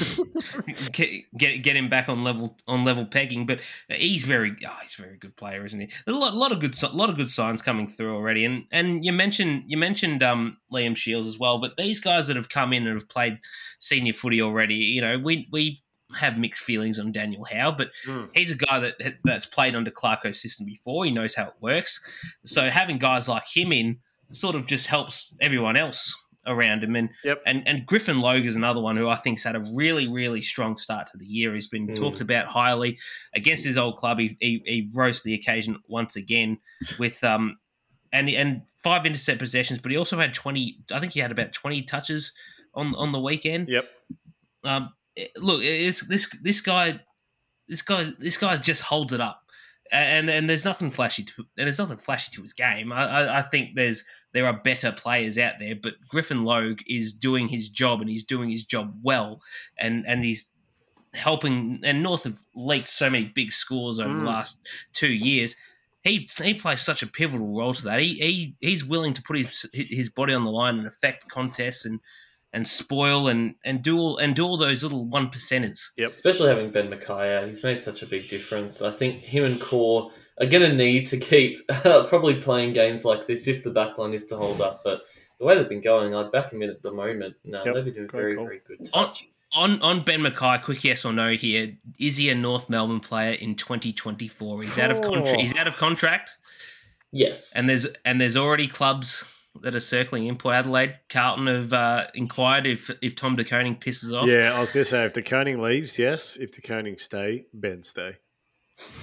[0.92, 5.02] get, get him back on level on level pegging, but he's very oh, he's a
[5.02, 5.86] very good player, isn't he?
[6.06, 9.04] There's a lot, lot of good lot of good signs coming through already, and and
[9.04, 12.72] you mentioned you mentioned um, Liam Shiels as well, but these guys that have come
[12.72, 13.38] in and have played
[13.80, 15.82] senior footy already, you know, we we
[16.16, 18.30] have mixed feelings on Daniel Howe, but Mm.
[18.34, 21.04] he's a guy that that's played under Clarko's system before.
[21.04, 22.00] He knows how it works,
[22.46, 23.98] so having guys like him in
[24.32, 26.14] sort of just helps everyone else
[26.46, 26.96] around him.
[26.96, 27.42] And Yep.
[27.46, 30.76] and and Griffin Logue is another one who I think's had a really really strong
[30.78, 31.54] start to the year.
[31.54, 31.96] He's been Mm.
[31.96, 32.98] talked about highly
[33.34, 34.18] against his old club.
[34.18, 36.58] He, he he rose to the occasion once again
[36.98, 37.58] with um
[38.12, 40.78] and and five intercept possessions, but he also had twenty.
[40.90, 42.32] I think he had about twenty touches
[42.74, 43.68] on on the weekend.
[43.68, 43.84] Yep.
[44.64, 44.92] Um,
[45.36, 47.00] look, it's this this guy,
[47.68, 49.39] this guy, this guy just holds it up,
[49.92, 52.92] and and there's nothing flashy to and there's nothing flashy to his game.
[52.92, 57.12] I, I, I think there's there are better players out there, but Griffin Logue is
[57.12, 59.40] doing his job and he's doing his job well,
[59.78, 60.50] and and he's
[61.14, 61.80] helping.
[61.82, 64.26] And North have leaked so many big scores over the Mm.
[64.26, 64.60] last
[64.92, 65.56] two years.
[66.02, 68.00] He, he plays such a pivotal role to that.
[68.00, 71.84] He, he he's willing to put his his body on the line and affect contests
[71.84, 72.00] and
[72.52, 75.80] and spoil and and do all and do all those little one percenters.
[75.98, 78.82] Especially having Ben McKay, he's made such a big difference.
[78.82, 80.10] I think him and Corr
[80.40, 84.24] are going to need to keep probably playing games like this if the backline is
[84.26, 84.80] to hold up.
[84.84, 85.02] But
[85.38, 87.34] the way they've been going, I'd back him in at the moment.
[87.44, 87.74] No, Yep.
[87.74, 88.44] they've been doing Great very, call.
[88.46, 89.28] very good On- touch.
[89.52, 91.76] On on Ben McKay, quick yes or no here.
[91.98, 94.62] Is he a North Melbourne player in 2024?
[94.62, 95.40] He's out of contract.
[95.40, 96.30] He's out of contract,
[97.12, 97.52] Yes.
[97.56, 99.24] and there's and there's already clubs
[99.62, 100.98] that are circling in Port Adelaide.
[101.08, 104.28] Carlton have uh, inquired if if Tom De Koning pisses off.
[104.28, 106.36] Yeah, I was going to say if De Koning leaves, yes.
[106.36, 108.16] If De Koning stay, Ben stay.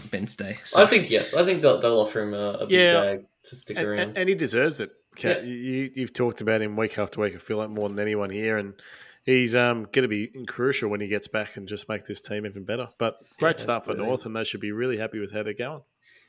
[0.10, 0.58] Ben stay.
[0.76, 1.34] I think yes.
[1.34, 3.00] I think they'll, they'll offer him a, a big Yeah.
[3.02, 4.00] bag to stick And, around.
[4.00, 4.90] and, and he deserves it.
[5.16, 5.44] Kat.
[5.46, 5.54] Yeah.
[5.54, 7.36] You, you've talked about him week after week.
[7.36, 8.74] I feel like more than anyone here, and
[9.24, 12.46] he's um, going to be crucial when he gets back and just make this team
[12.46, 12.90] even better.
[12.98, 14.04] But great Yeah, start absolutely.
[14.06, 15.82] for North, and they should be really happy with how they're going.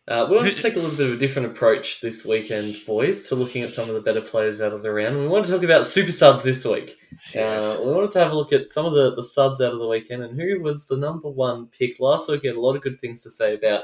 [0.09, 3.29] Uh, we want to take a little bit of a different approach this weekend, boys,
[3.29, 5.19] to looking at some of the better players out of the round.
[5.19, 6.97] We want to talk about super subs this week.
[7.35, 7.77] Yes.
[7.77, 9.79] Uh, we wanted to have a look at some of the, the subs out of
[9.79, 12.01] the weekend and who was the number one pick.
[12.01, 13.83] Last week, we had a lot of good things to say about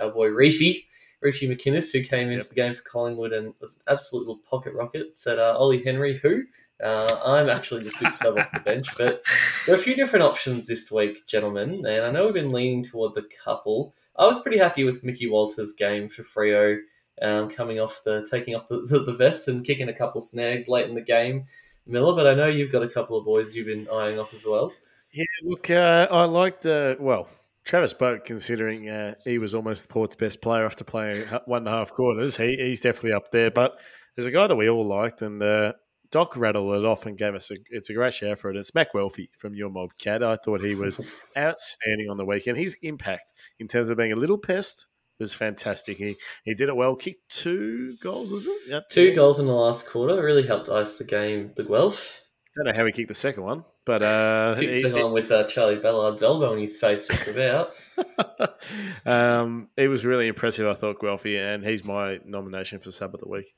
[0.00, 0.86] our boy Reefy,
[1.22, 4.72] Reefy McInnes, who came into the game for Collingwood and was an absolute little pocket
[4.72, 5.14] rocket.
[5.14, 6.44] Said uh, Ollie Henry, who?
[6.82, 9.24] Uh, I'm actually the super sub off the bench, but
[9.66, 12.84] there are a few different options this week, gentlemen, and I know we've been leaning
[12.84, 13.94] towards a couple.
[14.16, 16.78] I was pretty happy with Mickey Walters' game for Freo,
[17.22, 20.68] um, coming off the taking off the, the, the vest and kicking a couple snags
[20.68, 21.46] late in the game,
[21.86, 22.14] Miller.
[22.14, 24.72] But I know you've got a couple of boys you've been eyeing off as well.
[25.12, 27.28] Yeah, look, uh, I liked the well.
[27.64, 31.68] Travis Boak, considering uh, he was almost the Port's best player after playing one and
[31.68, 33.50] a half quarters, he, he's definitely up there.
[33.50, 33.80] But
[34.14, 35.72] there's a guy that we all liked, and uh,
[36.16, 37.56] Doc rattled it off and gave us a.
[37.68, 38.56] It's a great shout for it.
[38.56, 40.22] It's Mac Welfie from your mob cat.
[40.22, 40.98] I thought he was
[41.36, 42.56] outstanding on the weekend.
[42.56, 44.86] His impact in terms of being a little pest
[45.18, 45.98] was fantastic.
[45.98, 46.96] He he did it well.
[46.96, 48.56] Kicked two goals, was it?
[48.66, 48.88] Yep.
[48.88, 51.50] Two goals in the last quarter really helped ice the game.
[51.54, 52.22] The Guelph
[52.56, 55.76] Don't know how he kicked the second one, but uh, the one with uh, Charlie
[55.76, 57.74] Ballard's elbow in his face just about.
[59.04, 60.66] um, he was really impressive.
[60.66, 63.52] I thought Guelfi, and he's my nomination for sub of the week.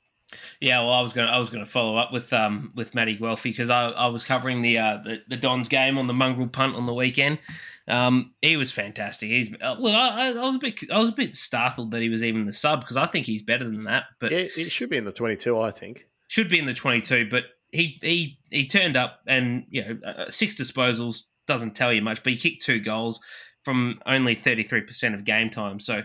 [0.61, 3.45] Yeah, well, I was gonna I was gonna follow up with um with Matty Guelfi
[3.45, 6.77] because I, I was covering the, uh, the the Dons game on the mongrel punt
[6.77, 7.39] on the weekend.
[7.87, 9.31] Um, he was fantastic.
[9.31, 12.09] He's uh, look, I, I was a bit I was a bit startled that he
[12.11, 14.91] was even the sub because I think he's better than that, but Yeah, it should
[14.91, 15.59] be in the twenty-two.
[15.59, 16.07] I think.
[16.27, 17.27] should be in the twenty two.
[17.31, 22.03] But he he he turned up and you know uh, six disposals doesn't tell you
[22.03, 23.21] much, but he kicked two goals
[23.65, 25.81] from only thirty three percent of game time.
[25.81, 26.03] So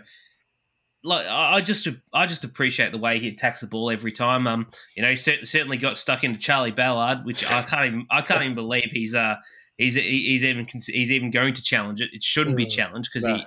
[1.03, 4.47] like I just I just appreciate the way he attacks the ball every time.
[4.47, 8.21] Um, you know, he certainly got stuck into Charlie Ballard, which I can't even I
[8.21, 9.35] can't even believe he's uh
[9.77, 12.09] he's he's even he's even going to challenge it.
[12.13, 13.45] It shouldn't be Mm, challenged because he.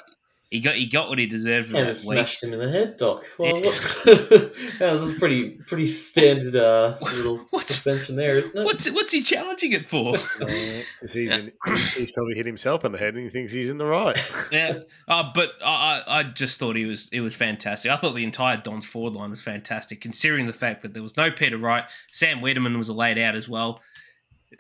[0.51, 2.19] He got he got what he deserved for And that week.
[2.19, 3.25] smashed him in the head, Doc.
[3.39, 4.05] Well, Yes.
[4.05, 7.65] what- that was a pretty pretty standard uh, little What?
[7.67, 8.65] suspension there, isn't it?
[8.65, 10.13] What's what's he challenging it for?
[10.39, 11.51] Because he's in,
[11.97, 14.17] he's probably hit himself in the head, and he thinks he's in the right.
[14.53, 14.79] yeah,
[15.09, 17.91] uh, but I, I I just thought he was it was fantastic.
[17.91, 21.17] I thought the entire Don's forward line was fantastic, considering the fact that there was
[21.17, 21.85] no Peter Wright.
[22.13, 23.81] Sam Weideman was laid out as well,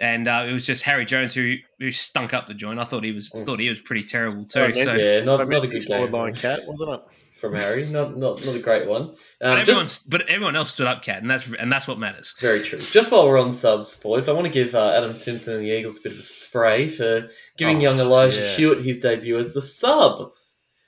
[0.01, 2.79] and uh, it was just Harry Jones who who stunk up the joint.
[2.79, 3.47] I thought he was Mm.
[3.47, 4.61] thought he was pretty terrible too.
[4.61, 7.01] Oh, man, so, yeah, not, not a good game line cat, wasn't it?
[7.37, 7.85] from Harry.
[7.87, 9.03] Not not not a great one.
[9.03, 12.35] Um, but just- but everyone else stood up, cat, and that's and that's what matters.
[12.41, 12.79] Very true.
[12.79, 15.71] Just while we're on subs, boys, I want to give uh, Adam Simpson and the
[15.71, 18.57] Eagles a bit of a spray for giving Oh, young Elijah yeah.
[18.57, 20.33] Hewitt his debut as the sub.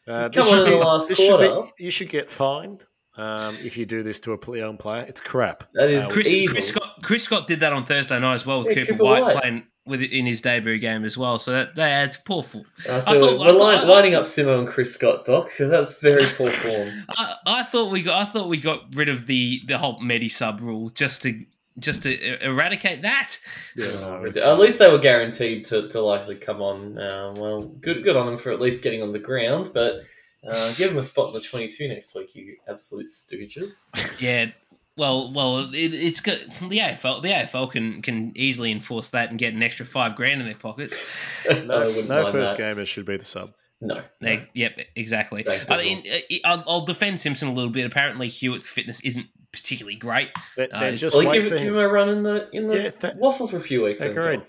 [0.07, 1.71] Uh, come on in the last this should be- quarter.
[1.79, 2.87] you should get fined
[3.19, 5.05] um, if you do this to a pl- young player.
[5.09, 5.65] It's crap.
[5.75, 6.55] That is Uh, Chris, evil.
[6.55, 9.05] Chris Scott Chris Scott did that on Thursday night as well with Yeah, Cooper, Cooper
[9.05, 9.37] Whyte, Whyte.
[9.41, 11.39] playing with in his debut game as well.
[11.39, 12.65] So that that's poor form.
[12.89, 15.25] Uh, I so thought- we're I thought- line, I- lining up Simo and Chris Scott,
[15.25, 16.89] Doc, because that's very poor form.
[17.11, 20.29] I, I thought we got I thought we got rid of the the whole medi
[20.29, 21.45] sub rule just to
[21.79, 23.39] just to e- eradicate that.
[23.77, 26.99] no, At least they were guaranteed to, to likely come on.
[26.99, 30.03] Um, well, good good on them for at least getting on the ground, but
[30.47, 33.85] uh, give them a spot in the 22 next week, you absolute stooges.
[34.21, 34.51] Yeah.
[34.97, 36.41] Well, well, it, it's good.
[36.61, 40.41] The AFL, the AFL can can easily enforce that and get an extra five grand
[40.41, 40.97] in their pockets.
[41.65, 42.77] No, no first that.
[42.77, 43.53] gamers should be the sub.
[43.81, 44.03] No.
[44.21, 45.45] They- yep, exactly.
[45.45, 45.97] Thank I you.
[46.03, 47.87] mean, uh, I'll, I'll defend Simpson a little bit.
[47.87, 50.31] Apparently, Hewitt's fitness isn't particularly great.
[50.57, 51.69] Then, Uh, just Well, give, give him.
[51.69, 54.01] him a run in the in the Yeah, that- waffle for a few weeks.
[54.01, 54.43] then, Agreed.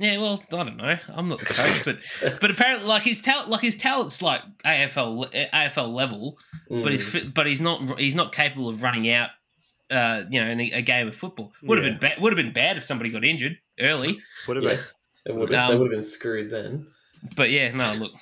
[0.00, 0.06] Doc.
[0.06, 0.96] Yeah, well, I don't know.
[1.08, 5.30] I'm not the coach, but but apparently, like his talent, like his talent's like AFL
[5.52, 6.38] AFL level,
[6.70, 7.34] but he's Mm.
[7.34, 9.30] but he's not he's not capable of running out.
[9.90, 12.36] Uh, you know, in a, a game of football would have been ba- would have
[12.36, 14.18] been bad if somebody got injured early.
[14.46, 14.94] Would have yes,
[15.24, 16.86] they would have, they Um, would have been screwed then.
[17.34, 18.12] But yeah, no, look,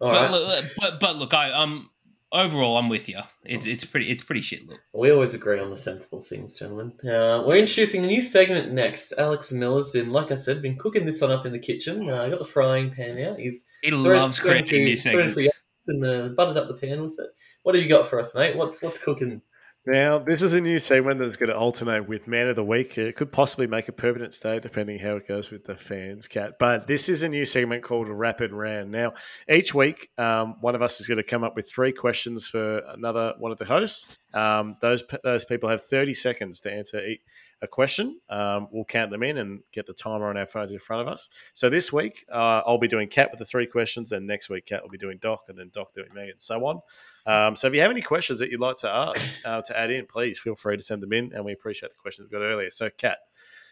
[0.00, 0.30] All but, right.
[0.30, 1.90] look, but but look, I um
[2.32, 3.20] overall I'm with you.
[3.44, 4.68] It's it's pretty it's pretty shit.
[4.68, 6.92] Look, We always agree on the sensible things, gentlemen.
[7.00, 9.12] Uh, we're introducing a new segment next.
[9.18, 12.08] Alex Miller's been, like I said, been cooking this one up in the kitchen.
[12.08, 13.38] Uh, got the frying pan out.
[13.38, 15.46] He's he loves creating new segments.
[15.88, 17.30] and uh, buttered up the pan with it.
[17.62, 18.56] What have you got for us, mate?
[18.56, 19.42] What's what's cooking?
[19.90, 22.96] Now, this is a new segment that's going to alternate with Man of the Week.
[22.96, 26.60] It could possibly make a permanent stay, depending how it goes with the fans, Cat.
[26.60, 28.92] But this is a new segment called Rapid Round.
[28.92, 29.14] Now,
[29.48, 32.78] each week, um, one of us is going to come up with three questions for
[32.86, 37.16] another one of the hosts, Um, those those people have 30 seconds to answer
[37.62, 38.20] a question.
[38.28, 41.12] Um, we'll count them in and get the timer on our phones in front of
[41.12, 41.28] us.
[41.52, 44.66] So this week, uh, I'll be doing Cat with the three questions, and next week,
[44.66, 46.80] Cat will be doing Doc, and then Doc doing me, and so on.
[47.26, 49.90] Um, so if you have any questions that you'd like to ask uh, to add
[49.90, 52.44] in, please feel free to send them in, and we appreciate the questions we got
[52.44, 52.70] earlier.
[52.70, 53.18] So, Cat,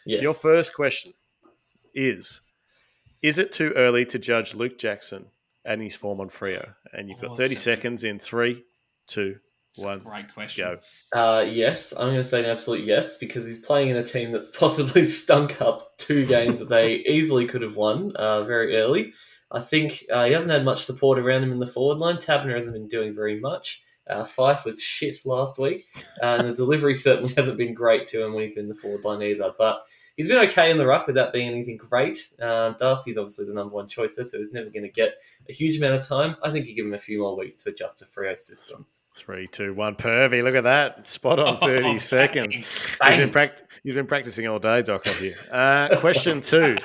[0.05, 0.23] yes.
[0.23, 1.15] your first question
[1.95, 2.43] is:
[3.23, 5.27] Is it too early to judge Luke Jackson
[5.65, 6.75] and his form on Freo?
[6.93, 8.65] And you've got oh, 30 seconds in three,
[9.07, 9.39] two,
[9.77, 10.01] one.
[10.01, 10.79] Great question.
[11.13, 11.19] Go.
[11.19, 14.33] Uh, yes, I'm going to say an absolute yes because he's playing in a team
[14.33, 19.13] that's possibly stunk up two games that they easily could have won uh, very early.
[19.51, 22.17] I think uh, he hasn't had much support around him in the forward line.
[22.17, 23.83] Taberner hasn't been doing very much.
[24.09, 25.87] Uh, Fyfe was shit last week,
[26.23, 29.05] and the delivery certainly hasn't been great to him when he's been in the forward
[29.05, 29.53] line either.
[29.59, 29.83] But
[30.17, 32.19] he's been okay in the ruck without being anything great.
[32.41, 35.15] Uh, Darcy's obviously the number one choice there, so he's never going to get
[35.49, 36.37] a huge amount of time.
[36.43, 38.87] I think you give him a few more weeks to adjust to Freo's system.
[39.15, 39.97] Three, two, one.
[39.97, 41.07] Pervy, look at that.
[41.07, 42.57] Spot on 30 oh, seconds.
[42.57, 43.53] He's been, pra-
[43.83, 45.37] he's been, practicing all day, Doc, up here.
[45.51, 46.77] Uh, question two.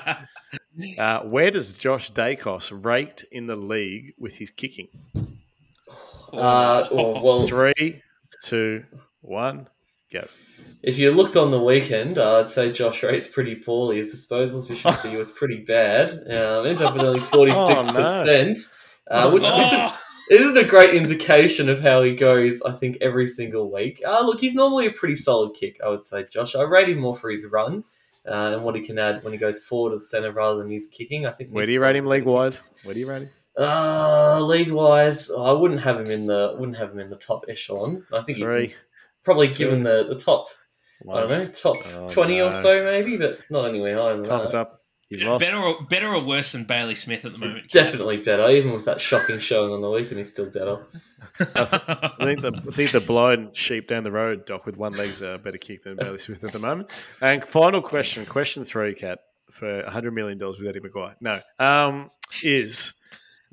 [0.98, 4.88] Uh, where does Josh Daicos rate in the league with his kicking?
[6.34, 8.02] Uh, oh, well, Three,
[8.42, 8.84] two,
[9.22, 9.68] one,
[10.12, 10.28] go.
[10.82, 13.98] If you looked on the weekend, uh, I'd say Josh rates pretty poorly.
[13.98, 16.12] His disposal efficiency was pretty bad.
[16.12, 18.56] Um, ended up at only 46%, oh, no.
[19.16, 19.66] uh, which oh.
[19.66, 19.94] isn't
[20.30, 24.02] this is a great indication of how he goes, I think, every single week.
[24.06, 26.56] Uh, look, he's normally a pretty solid kick, I would say, Josh.
[26.56, 27.84] I rate him more for his run
[28.28, 30.72] uh, and what he can add when he goes forward to the centre rather than
[30.72, 31.26] his kicking.
[31.26, 31.50] I think.
[31.52, 32.62] Where do you rate him league wise?
[32.84, 33.30] Where do you rate him?
[33.58, 37.46] Uh, league wise, I wouldn't have him in the wouldn't have him in the top
[37.48, 38.04] echelon.
[38.12, 38.74] I think Three,
[39.24, 39.66] probably Two.
[39.66, 40.48] given the the top.
[41.04, 41.18] One.
[41.18, 42.48] I don't know, top oh, twenty no.
[42.48, 44.60] or so maybe, but not anywhere higher than Time's that.
[44.60, 44.83] up.
[45.10, 45.46] You lost.
[45.46, 47.70] Better or, better or worse than Bailey Smith at the moment?
[47.70, 50.86] Definitely better, even with that shocking showing on the weekend, he's still better.
[51.40, 51.66] I,
[52.20, 55.40] think the I think the blind sheep down the road, Doc, with one leg's a
[55.44, 56.92] better kick than Bailey Smith at the moment.
[57.22, 59.20] And final question, question three, Cat,
[59.52, 61.16] for hundred million dollars with Eddie McGuire.
[61.22, 62.10] No, um,
[62.44, 62.94] is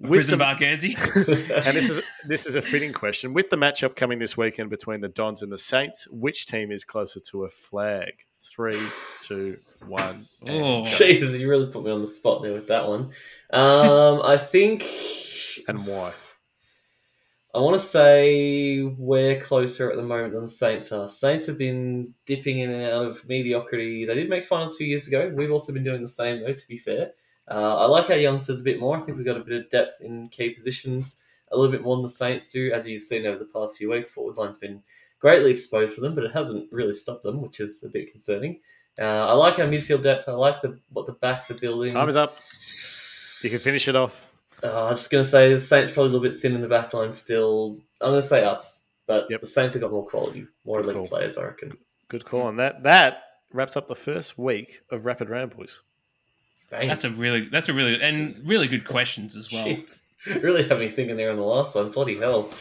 [0.02, 0.96] Prison the, Bar Guernsey.
[1.14, 3.34] and this is this is a fitting question.
[3.34, 6.84] With the matchup coming this weekend between the Dons and the Saints, which team is
[6.84, 8.14] closer to a flag?
[8.32, 8.80] Three,
[9.20, 10.26] two, one.
[10.46, 11.38] Oh, Jesus!
[11.38, 13.10] You really put me on the spot there with that one.
[13.52, 14.86] Um, I think.
[15.68, 16.12] And why?
[17.52, 21.08] I want to say we're closer at the moment than the Saints are.
[21.08, 24.06] Saints have been dipping in and out of mediocrity.
[24.06, 25.30] They did make finals a few years ago.
[25.34, 26.54] We've also been doing the same, though.
[26.54, 27.10] To be fair.
[27.50, 28.96] Uh, I like our youngsters a bit more.
[28.96, 31.16] I think we've got a bit of depth in key positions,
[31.50, 32.70] a little bit more than the Saints do.
[32.72, 34.82] As you've seen over the past few weeks, forward line's been
[35.18, 38.60] greatly exposed for them, but it hasn't really stopped them, which is a bit concerning.
[38.98, 40.28] Uh, I like our midfield depth.
[40.28, 41.92] I like the what the backs are building.
[41.92, 42.36] Time is up.
[43.42, 44.30] You can finish it off.
[44.62, 46.68] Uh, I'm just going to say the Saints probably a little bit thin in the
[46.68, 47.78] back line still.
[48.00, 49.40] I'm going to say us, but yep.
[49.40, 51.72] the Saints have got more quality, more elite players, I reckon.
[52.08, 52.48] Good call.
[52.48, 53.22] And that, that
[53.52, 55.80] wraps up the first week of Rapid Round, boys.
[56.70, 56.88] Bang.
[56.88, 59.76] That's a really that's a really and really good questions as well.
[60.26, 61.90] Really have me thinking there on the last one.
[61.90, 62.50] Bloody hell.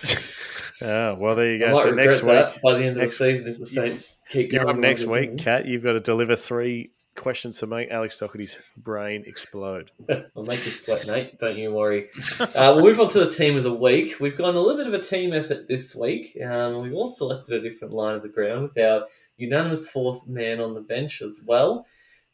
[0.82, 1.76] Yeah, well, there you go.
[1.76, 4.70] So next week, by the end next, of the season, if the Saints keep you're
[4.70, 5.66] up next week, Cat.
[5.66, 9.92] You've got to deliver three questions to make Alex Doherty's brain explode.
[10.10, 11.38] I'll make you sweat, Nate.
[11.38, 12.08] Don't you worry.
[12.40, 14.20] uh, we'll move on to the team of the week.
[14.20, 16.38] We've gone a little bit of a team effort this week.
[16.42, 19.06] Um, we've all selected a different line of the ground with our
[19.36, 21.86] unanimous fourth man on the bench as well.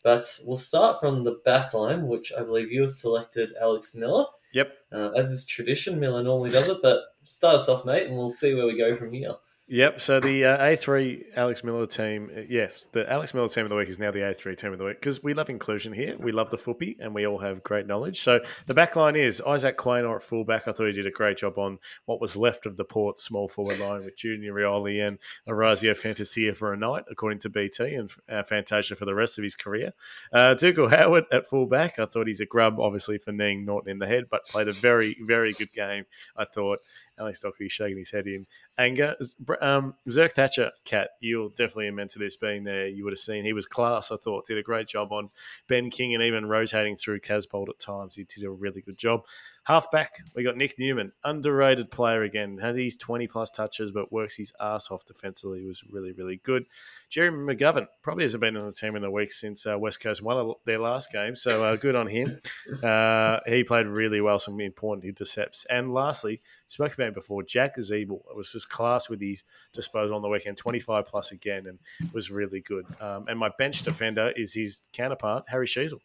[0.06, 4.26] But we'll start from the back line, which I believe you have selected Alex Miller.
[4.54, 4.72] Yep.
[4.94, 8.30] Uh, as is tradition, Miller normally does it, but start us off, mate, and we'll
[8.30, 9.34] see where we go from here.
[9.68, 10.00] Yep.
[10.00, 13.76] So the uh, A3 Alex Miller team, uh, yes, the Alex Miller team of the
[13.76, 16.16] week is now the A3 team of the week because we love inclusion here.
[16.20, 18.22] We love the footy and we all have great knowledge.
[18.22, 20.68] So the back line is Isaac Quaynor at fullback.
[20.68, 23.48] I thought he did a great job on what was left of the Port small
[23.48, 28.12] forward line with Junior Rioli and Orazio Fantasia for a night, according to BT, and
[28.30, 29.94] uh, Fantasia for the rest of his career.
[30.32, 31.98] Uh, Dougal Howard at fullback.
[31.98, 34.74] I thought he's a grub, obviously, for kneeing Naughton in the head, but played a
[34.74, 36.06] very, very good game,
[36.38, 36.82] I thought.
[37.20, 38.46] Alex Doherty shaking his head in
[38.78, 39.16] anger.
[39.62, 42.88] Um, Zerk Thatcher, Cat, you'll definitely immense to this being there.
[42.88, 44.46] You would have seen he was class, I thought.
[44.46, 45.30] Did a great job on
[45.68, 48.16] Ben King and even rotating through Casboult at times.
[48.16, 49.22] He did a really good job.
[49.66, 52.60] Halfback, we got Nick Newman, underrated player again.
[52.60, 55.62] Had these 20 plus touches, but works his ass off defensively.
[55.62, 56.66] He was really, really good.
[57.10, 60.22] Jeremy McGovern probably hasn't been on the team in a week since uh, West Coast
[60.22, 62.38] won their last game, so uh, good on him.
[62.84, 65.66] Uh, he played really well, some important intercepts.
[65.66, 69.44] And lastly, spoke about before, Jack Ziebell was just class with his
[69.74, 71.80] disposal on the weekend, 25 plus again, and
[72.14, 72.86] was really good.
[73.00, 76.00] Um, and my bench defender is his counterpart, Harry Sheezel.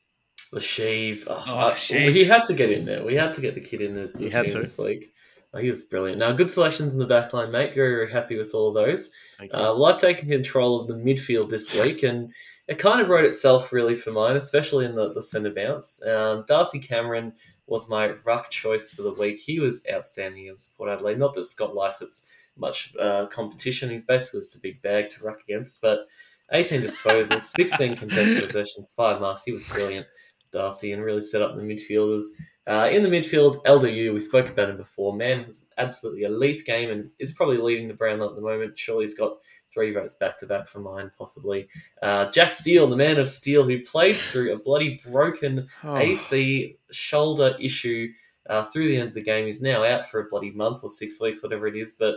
[0.52, 1.26] The Shees.
[1.28, 3.04] Oh, oh he had to get in there.
[3.04, 4.08] We had to get the kid in there.
[4.18, 4.60] he had to.
[4.60, 5.10] this league.
[5.52, 6.18] Oh, he was brilliant.
[6.18, 7.74] Now, good selections in the back line, mate.
[7.74, 9.10] Very, very happy with all of those.
[9.36, 9.58] Thank you.
[9.58, 12.32] Uh, well, I've taken control of the midfield this week, and
[12.68, 16.04] it kind of wrote itself really for mine, especially in the, the centre bounce.
[16.06, 17.32] Um, Darcy Cameron
[17.66, 19.38] was my ruck choice for the week.
[19.38, 21.18] He was outstanding against Port Adelaide.
[21.18, 22.26] Not that Scott Lycett's
[22.56, 23.90] much uh, competition.
[23.90, 26.06] He's basically just a big bag to ruck against, but
[26.52, 29.44] 18 disposals, 16 contested possessions, five marks.
[29.44, 30.06] He was brilliant,
[30.52, 32.22] Darcy, and really set up the midfielders.
[32.66, 35.14] Uh, in the midfield, LDU, we spoke about him before.
[35.16, 38.78] Man has absolutely elite game and is probably leading the Brownlow at the moment.
[38.78, 39.38] Surely he's got
[39.72, 41.68] three votes back to back for mine, possibly.
[42.02, 46.76] Uh, Jack Steele, the man of steel, who played through a bloody broken Oh, AC
[46.90, 48.08] shoulder issue
[48.48, 49.46] uh, through the end of the game.
[49.46, 51.96] He's now out for a bloody month or six weeks, whatever it is.
[51.98, 52.16] But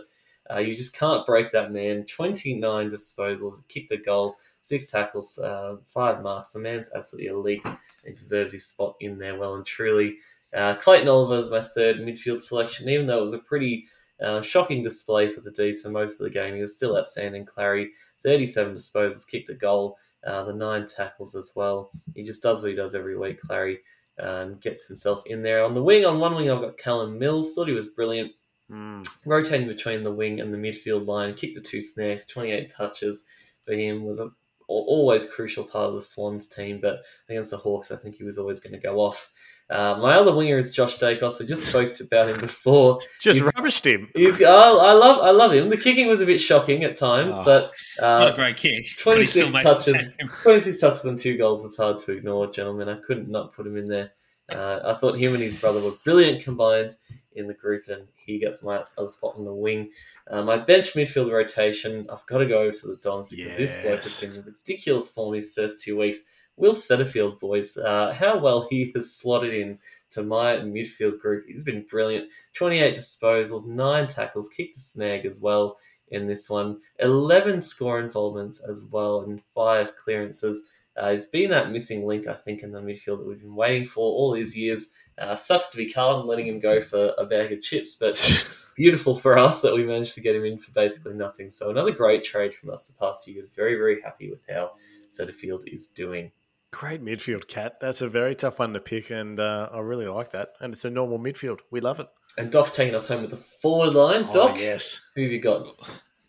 [0.51, 2.05] uh, you just can't break that man.
[2.05, 6.51] 29 disposals, kicked a goal, six tackles, uh, five marks.
[6.51, 10.17] The man's absolutely elite and deserves his spot in there well and truly.
[10.53, 13.85] Uh, Clayton Oliver is my third midfield selection, even though it was a pretty
[14.21, 16.55] uh, shocking display for the D's for most of the game.
[16.55, 17.45] He was still outstanding.
[17.45, 17.91] Clary,
[18.21, 21.91] 37 disposals, kicked a goal, uh, the nine tackles as well.
[22.15, 23.79] He just does what he does every week, Clary,
[24.17, 25.63] and gets himself in there.
[25.63, 27.53] On the wing, on one wing, I've got Callum Mills.
[27.53, 28.31] Thought he was brilliant,
[28.72, 29.07] mm.
[29.26, 31.34] rotating between the wing and the midfield line.
[31.34, 33.26] Kicked the two snags, 28 touches
[33.66, 34.03] for him.
[34.03, 34.30] Was a,
[34.68, 36.99] always crucial part of the Swans team, but
[37.30, 39.32] against the Hawks, I think he was always going to go off.
[39.70, 41.39] Uh, my other winger is Josh Daicos.
[41.39, 42.99] We just spoke about him before.
[43.20, 44.09] Just He's- rubbished him.
[44.14, 45.70] He's, oh, I love, I love him.
[45.70, 47.45] The kicking was a bit shocking at times, Oh.
[47.45, 48.86] but Not a uh, great kick.
[48.97, 50.28] 26 still touches, team.
[50.43, 52.89] 26 touches and two goals was hard to ignore, gentlemen.
[52.89, 54.11] I couldn't not put him in there.
[54.54, 56.95] Uh, I thought him and his brother were brilliant combined
[57.36, 59.89] in the group, and he gets my other spot on the wing.
[60.30, 64.04] Uh, my bench midfield rotation, I've got to go to the Dons because this bloke
[64.04, 66.20] has been in ridiculous form his first two weeks.
[66.56, 69.80] Will Setterfield, boys, uh, how well he has slotted in
[70.12, 71.45] to my midfield group.
[71.47, 72.30] He's been brilliant.
[72.54, 75.78] 28 disposals, 9 tackles, kicked a snag as well
[76.10, 76.80] in this one.
[76.99, 80.66] 11 score involvements as well, and 5 clearances.
[80.95, 83.87] Uh, he's been that missing link, I think, in the midfield that we've been waiting
[83.87, 84.91] for all these years.
[85.17, 88.15] Uh, sucks to be Carlton letting him go for a bag of chips, but
[88.75, 91.49] beautiful for us that we managed to get him in for basically nothing.
[91.51, 93.49] So another great trade from us the past few years.
[93.55, 94.71] Very, very happy with how
[95.09, 96.31] Setterfield is doing.
[96.71, 97.79] Great midfield, Cat.
[97.79, 100.53] That's a very tough one to pick, and uh, I really like that.
[100.59, 101.59] And it's a normal midfield.
[101.69, 102.07] We love it.
[102.39, 104.23] And Doc's taking us home with the forward line.
[104.23, 104.99] Doc, Oh, yes.
[105.15, 105.67] who have you got?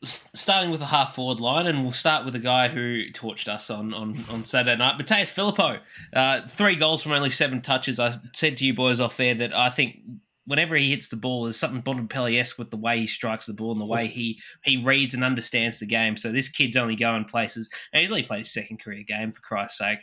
[0.05, 3.71] Starting with a half forward line, and we'll start with a guy who torched us
[3.71, 5.81] on, on, on Saturday night, Mattaes Phillipou.
[6.13, 7.99] Uh, three goals from only seven touches.
[7.99, 10.01] I said to you boys off air that I think
[10.47, 13.55] whenever he hits the ball, there's something Bontempelli esque with the way he strikes the
[13.55, 16.17] ball and the way he, he reads and understands the game.
[16.17, 19.41] So this kid's only going places, and he's only played his second career game, for
[19.41, 20.01] Christ's sake.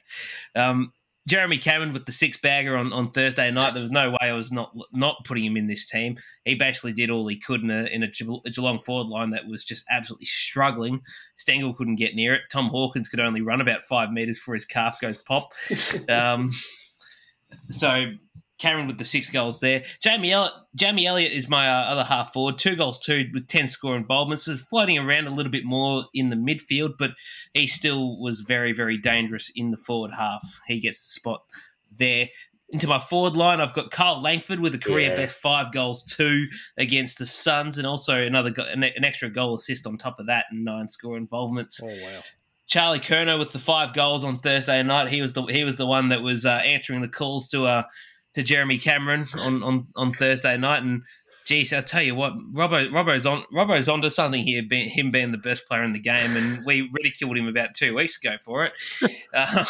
[0.56, 0.94] Um,
[1.28, 3.74] Jeremy Cameron with the six bagger on, on Thursday night.
[3.74, 6.18] There was no way I was not not putting him in this team.
[6.46, 9.30] He basically did all he could in a, in a Ge- a Geelong forward line
[9.32, 11.02] that was just absolutely struggling.
[11.38, 12.42] Stengle couldn't get near it.
[12.52, 15.54] Tom Hawkins could only run about five meters before his calf goes pop.
[16.10, 16.52] Um,
[17.70, 18.14] so
[18.62, 19.84] Cameron with the six goals there.
[20.02, 22.58] Jamie Elliott, Jamie Elliott is my uh, other half forward.
[22.60, 24.44] Two goals, two with ten score involvements.
[24.46, 27.12] So floating around a little bit more in the midfield, but
[27.56, 30.62] he still was very, very dangerous in the forward half.
[30.68, 31.42] He gets the spot
[31.98, 32.28] there.
[32.74, 35.16] Into my forward line, I've got Kyle Langford with a career Yeah.
[35.18, 36.46] best five goals, two
[36.78, 40.28] against the Suns, and also another go- an, an extra goal assist on top of
[40.28, 41.82] that, and nine score involvements.
[41.84, 42.22] Oh, wow.
[42.68, 45.10] Charlie Curnow with the five goals on Thursday night.
[45.10, 47.84] He was the he was the one that was uh, answering the calls to uh
[48.34, 50.84] to Jeremy Cameron on, on, on Thursday night.
[50.84, 51.04] And
[51.46, 54.64] geez, I'll tell you what, Robbo Robbo's on Robbo's onto something here.
[54.68, 57.96] Being, him being the best player in the game, and we ridiculed him about two
[57.96, 58.74] weeks ago for it.
[59.34, 59.64] Uh,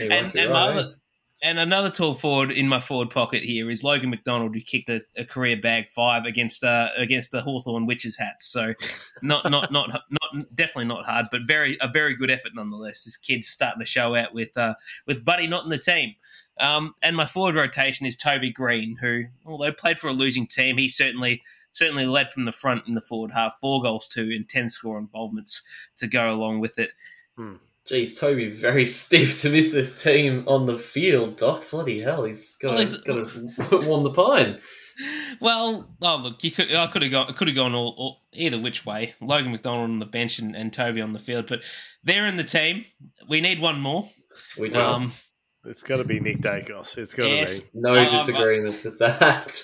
[0.00, 0.80] and and right, eh?
[0.80, 0.94] other.
[1.40, 5.02] And another tall forward in my forward pocket here is Logan McDonald, who kicked a,
[5.16, 8.46] a career bag five against uh, against the Hawthorn Witches hats.
[8.46, 8.74] So
[9.22, 13.04] not not not not definitely not hard, but very a very good effort nonetheless.
[13.04, 14.74] This kid's starting to show out with uh,
[15.06, 16.14] with Buddy not in the team.
[16.60, 20.78] Um, and my forward rotation is Toby Greene, who although played for a losing team,
[20.78, 21.42] he certainly
[21.72, 24.98] certainly led from the front in the forward half, four goals two and ten score
[24.98, 25.62] involvements
[25.96, 26.92] to go along with it.
[27.86, 31.64] Geez, Toby's very stiff to miss this team on the field, Doc.
[31.70, 34.58] Bloody hell, he's got Well, to warm the pine.
[35.40, 38.58] Well, oh look, you could I could have gone could have gone all, all either
[38.58, 39.14] which way.
[39.20, 41.62] Logan McDonald on the bench and, and Toby on the field, but
[42.02, 42.84] they're in the team.
[43.28, 44.08] We need one more.
[44.58, 44.80] We do.
[44.80, 45.12] Um,
[45.64, 46.96] It's got to be Nick Daicos.
[46.98, 47.60] It's got to Yes.
[47.60, 47.80] be.
[47.80, 49.62] no um, disagreements with that.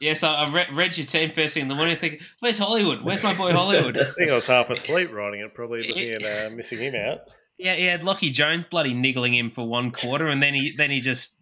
[0.00, 1.96] yes, I, I read, read your team first thing in the morning.
[1.96, 3.02] Thinking, where's Hollywood?
[3.02, 3.96] Where's my boy Hollywood?
[4.00, 7.20] I think I was half asleep writing it, probably looking at uh, missing him out.
[7.58, 10.90] Yeah, he had Lachie Jones bloody niggling him for one quarter, and then he then
[10.90, 11.36] he just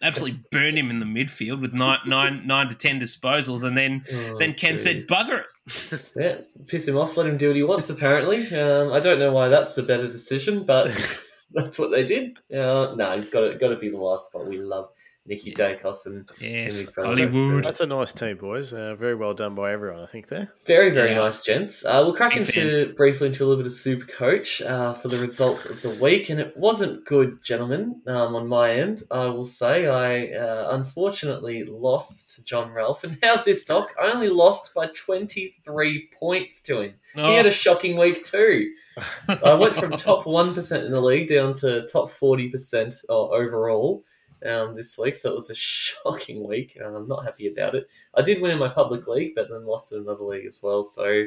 [0.00, 4.04] absolutely burned him in the midfield with nine, nine, nine to ten disposals, and then
[4.12, 6.36] Oh, then Ken said, "Bugger it." Yeah,
[6.68, 7.16] piss him off.
[7.16, 7.90] Let him do what he wants.
[7.90, 10.92] Apparently, um, I don't know why that's the better decision, but
[11.56, 12.38] that's what they did.
[12.54, 14.46] Uh, no, he's got to got to be the last spot.
[14.46, 14.90] We love
[15.26, 17.18] Nicky Daicos and Yes, and his brothers.
[17.18, 17.64] Hollywood.
[17.64, 18.72] That's a nice team, boys.
[18.72, 20.52] Uh, very well done by everyone, I think, there.
[20.66, 21.16] Very, very Yeah.
[21.18, 21.84] nice, gents.
[21.84, 25.08] Uh, we'll crack Big into briefly into a little bit of Super Coach uh, for
[25.08, 28.00] the results of the week, and it wasn't good, gentlemen.
[28.06, 33.18] Um, on my end, I will say I uh, unfortunately lost to John Ralph, and
[33.22, 33.88] how's this, Doc?
[34.00, 36.94] I only lost by twenty three points to him.
[37.16, 38.70] Oh, He had a shocking week too.
[39.44, 44.04] I went from top one percent in the league down to top forty percent overall
[44.44, 46.78] um, this week, so it was a shocking week.
[46.84, 47.88] I'm not happy about it.
[48.14, 50.82] I did win in my public league, but then lost in another league as well.
[50.84, 51.24] So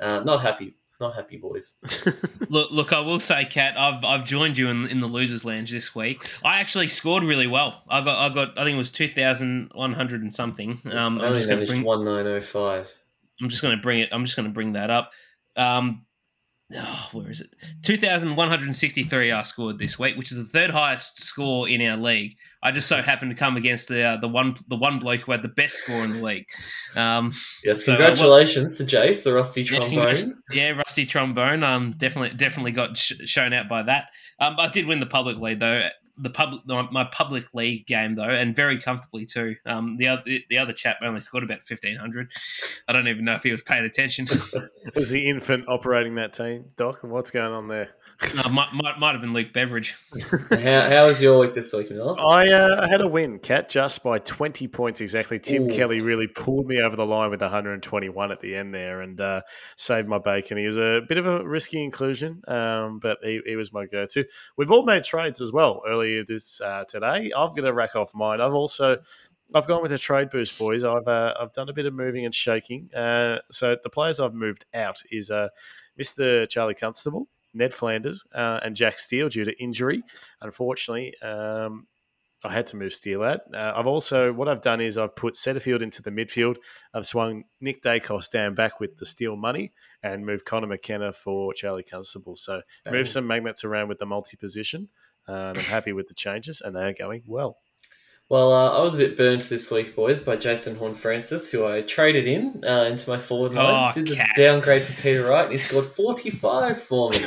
[0.00, 1.76] uh, not happy, not happy, boys.
[2.48, 5.70] Look, look, I will say, Kat, I've I've joined you in in the losers' lounge
[5.70, 6.26] this week.
[6.44, 7.82] I actually scored really well.
[7.88, 10.80] I got I got I think it was two thousand one hundred and something.
[10.92, 12.90] Um, I I'm just gonna bring one nine oh five.
[13.42, 14.08] I'm just gonna bring it.
[14.12, 15.12] I'm just gonna bring that up.
[15.56, 16.05] Um,
[16.74, 17.50] oh, where is it?
[17.82, 19.30] Two thousand one hundred sixty three.
[19.32, 22.36] I scored this week, which is the third highest score in our league.
[22.62, 25.32] I just so happened to come against the uh, the one the one bloke who
[25.32, 26.46] had the best score in the league.
[26.94, 27.32] Um,
[27.64, 30.42] Yes, So, uh, congratulations to Jace, the rusty trombone.
[30.52, 31.62] Yeah, rusty trombone.
[31.62, 34.06] Um, definitely, definitely got sh- shown out by that.
[34.40, 35.88] Um, I did win the public lead though.
[36.18, 39.56] The public, my public league game though, and very comfortably too.
[39.66, 42.32] Um, the other, the other chap only scored about fifteen hundred.
[42.88, 44.26] I don't even know if he was paying attention.
[44.94, 47.00] Was the infant operating that team, Doc?
[47.02, 47.90] What's going on there?
[48.44, 49.96] Uh, might, might, might have been Luke Beveridge.
[50.50, 52.18] how, how was your week this week, Miller?
[52.18, 55.38] I, uh, I had a win, Cat, just by 20 points exactly.
[55.38, 55.68] Tim Ooh.
[55.68, 59.42] Kelly really pulled me over the line with 121 at the end there and uh,
[59.76, 60.56] saved my bacon.
[60.56, 64.06] He was a bit of a risky inclusion, um, but he, he was my go
[64.06, 64.24] to.
[64.56, 67.32] We've all made trades as well earlier this uh, today.
[67.36, 68.40] I've got to rack off mine.
[68.40, 68.98] I've also.
[69.54, 70.82] I've gone with a trade boost, boys.
[70.82, 72.92] I've uh, I've done a bit of moving and shaking.
[72.92, 75.48] Uh, so the players I've moved out is uh,
[76.00, 76.48] Mr.
[76.48, 80.02] Charlie Constable, Ned Flanders, uh, and Jack Steele due to injury.
[80.40, 81.86] Unfortunately, um,
[82.44, 83.40] I had to move Steele out.
[83.52, 86.56] Uh, I've also what I've done is I've put Setterfield into the midfield.
[86.94, 91.52] I've swung Nick Daicos down back with the Steele money and moved Connor McKenna for
[91.54, 92.36] Charlie Constable.
[92.36, 94.88] So move some magnets around with the multi position.
[95.28, 97.58] Uh, I'm happy with the changes, and they are going well.
[98.28, 101.82] Well, uh, I was a bit burnt this week, boys, by Jason Horne-Francis, who I
[101.82, 103.90] traded in uh, into my forward line.
[103.90, 104.30] Oh, Did the cat.
[104.36, 107.18] downgrade for Peter Wright, and he scored 45 for me.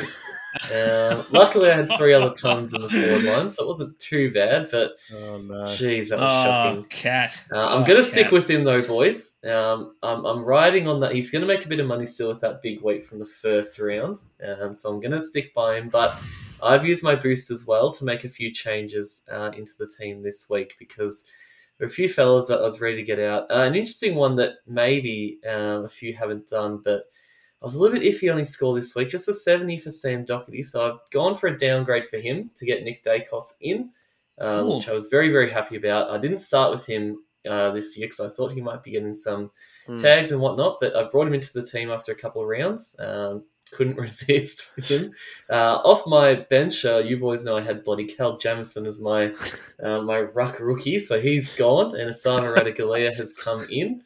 [0.75, 4.29] Uh, luckily, I had three other tons in the forward line, so it wasn't too
[4.33, 5.61] bad, but Oh no!
[5.61, 6.83] jeez, that was Oh, shocking.
[6.89, 7.43] cat.
[7.49, 9.37] Uh, I'm Oh, going to stick with him, though, boys.
[9.45, 11.13] Um, I'm, I'm riding on that.
[11.15, 13.25] He's going to make a bit of money still with that big week from the
[13.25, 16.13] first round, um, so I'm going to stick by him, but
[16.61, 20.21] I've used my boost as well to make a few changes uh, into the team
[20.21, 21.25] this week because
[21.77, 23.43] there are a few fellas that I was ready to get out.
[23.49, 27.03] Uh, an interesting one that maybe um, a few haven't done, but
[27.61, 29.09] I was a little bit iffy on his score this week.
[29.09, 32.65] Just a 70 for Sam Doherty, so I've gone for a downgrade for him to
[32.65, 33.91] get Nick Daicos in,
[34.39, 36.09] um, which I was very, very happy about.
[36.09, 39.13] I didn't start with him uh, this year because I thought he might be getting
[39.13, 39.51] some
[39.89, 39.95] Hmm.
[39.95, 42.95] tags and whatnot, but I brought him into the team after a couple of rounds.
[42.99, 45.13] Um, couldn't resist with him.
[45.49, 49.33] Uh, off my bench, uh, you boys know I had bloody Cal Jamison as my
[49.83, 54.03] uh, my ruck rookie, so he's gone, and Asana Radicalea has come in,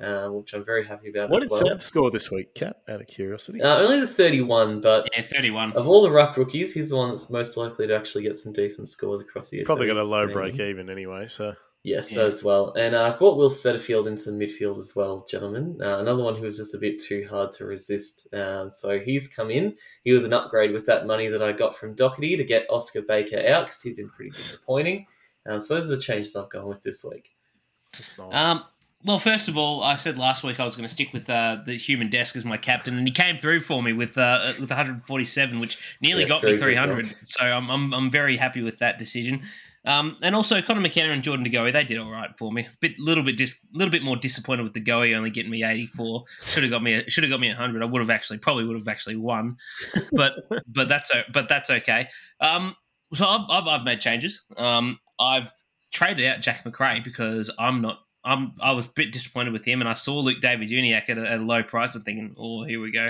[0.00, 1.70] uh, which I'm very happy about What did as well.
[1.70, 2.76] Sam score this week, Cat?
[2.88, 3.60] Out of curiosity.
[3.60, 5.72] Uh, only the 31, but Yeah, 31.
[5.72, 8.52] of all the ruck rookies, he's the one that's most likely to actually get some
[8.52, 9.64] decent scores across the year.
[9.64, 11.26] Probably got a low staying break even anyway.
[11.26, 11.54] So
[11.86, 12.22] Yes, Yeah.
[12.22, 12.72] as well.
[12.72, 15.78] And uh, I brought Will Setterfield into the midfield as well, gentlemen.
[15.80, 18.26] Uh, another one who was just a bit too hard to resist.
[18.32, 19.76] Um, so he's come in.
[20.02, 23.02] He was an upgrade with that money that I got from Doherty to get Oscar
[23.02, 25.06] Baker out because he'd been pretty disappointing.
[25.46, 27.28] Um, so those are the changes I've gone with this week.
[27.92, 28.34] that's nice.
[28.34, 28.64] Um,
[29.04, 31.58] well, first of all, I said last week I was going to stick with uh,
[31.66, 34.70] the human desk as my captain, and he came through for me with uh, with
[34.70, 37.14] 147, which nearly Yes, got me 300.
[37.24, 39.42] So I'm, I'm I'm very happy with that decision.
[39.86, 42.66] Um, and also Connor McKenna and Jordan DeGoey, they did all right for me.
[42.80, 46.24] Bit little bit dis- little bit more disappointed with the DeGoey only getting me 84.
[46.40, 47.82] Should have got me should have got me 100.
[47.82, 49.56] I would have actually probably would have actually won,
[50.12, 50.34] but
[50.66, 52.08] but that's but that's okay.
[52.40, 52.76] Um,
[53.12, 54.42] so I've, I've I've made changes.
[54.56, 55.52] Um, I've
[55.92, 58.00] traded out Jack Macrae because I'm not.
[58.26, 61.30] I'm, I was a bit disappointed with him, and I saw Luke Davies-Uniacke at a,
[61.30, 61.94] at a low price.
[61.94, 63.06] I'm thinking, oh, here we go.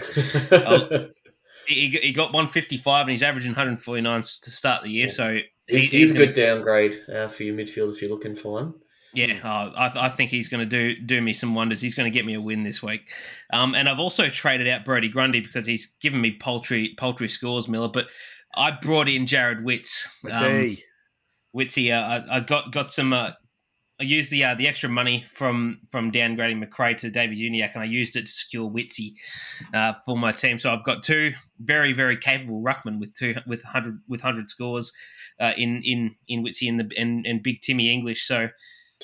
[0.51, 1.07] Oh.
[1.66, 5.09] He, he got 155, and he's averaging 149 to start the year.
[5.09, 5.39] So
[5.69, 8.53] he- he's, he's a gonna- good downgrade uh, for your midfield if you're looking for
[8.53, 8.75] one.
[9.12, 11.81] Yeah, uh, I, I think he's going to do do me some wonders.
[11.81, 13.09] He's going to get me a win this week.
[13.53, 17.69] Um, and I've also traded out Brodie Grundy because he's given me poultry poultry scores,
[17.69, 17.87] Miller.
[17.89, 18.09] But
[18.57, 20.09] I brought in Jarrod Witts.
[20.25, 20.83] Let's Um, see.
[21.57, 21.93] Witsy.
[21.97, 23.12] Uh, I, I got got some.
[23.12, 23.31] Uh,
[24.01, 27.86] I used the uh, the extra money from from downgrading Macrae to Davies-Uniacke, and I
[27.86, 29.12] used it to secure Witsy
[29.72, 30.59] uh, for my team.
[30.59, 34.92] So I've got two very very capable ruckmen with two with hundred with hundred scores
[35.40, 38.26] uh, in in in Witsy and the and, and Big Timmy English.
[38.26, 38.49] So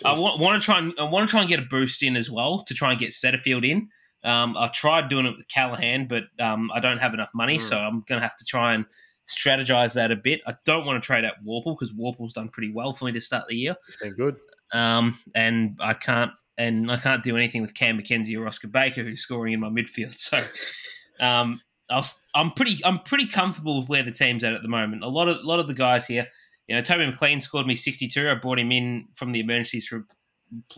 [0.04, 2.16] I want, want to try and I want to try and get a boost in
[2.16, 3.88] as well to try and get Setterfield in.
[4.24, 7.60] Um, I tried doing it with Callaghan, but um, I don't have enough money, mm.
[7.60, 8.84] so I'm going to have to try and
[9.26, 10.40] strategize that a bit.
[10.46, 13.20] I don't want to trade out Warple because Warple's done pretty well for me to
[13.20, 13.76] start the year.
[13.86, 14.36] It's been good.
[14.72, 19.02] Um, and I can't and I can't do anything with Cam Mackenzie or Oscar Baker
[19.02, 20.16] who's scoring in my midfield.
[20.30, 21.60] So um,
[21.90, 22.02] i
[22.34, 25.02] am pretty I'm pretty comfortable with where the team's at at the moment.
[25.04, 26.26] A lot of a lot of the guys here,
[26.68, 28.30] you know, Toby McLean scored me 62.
[28.30, 30.04] I brought him in from the emergencies to re-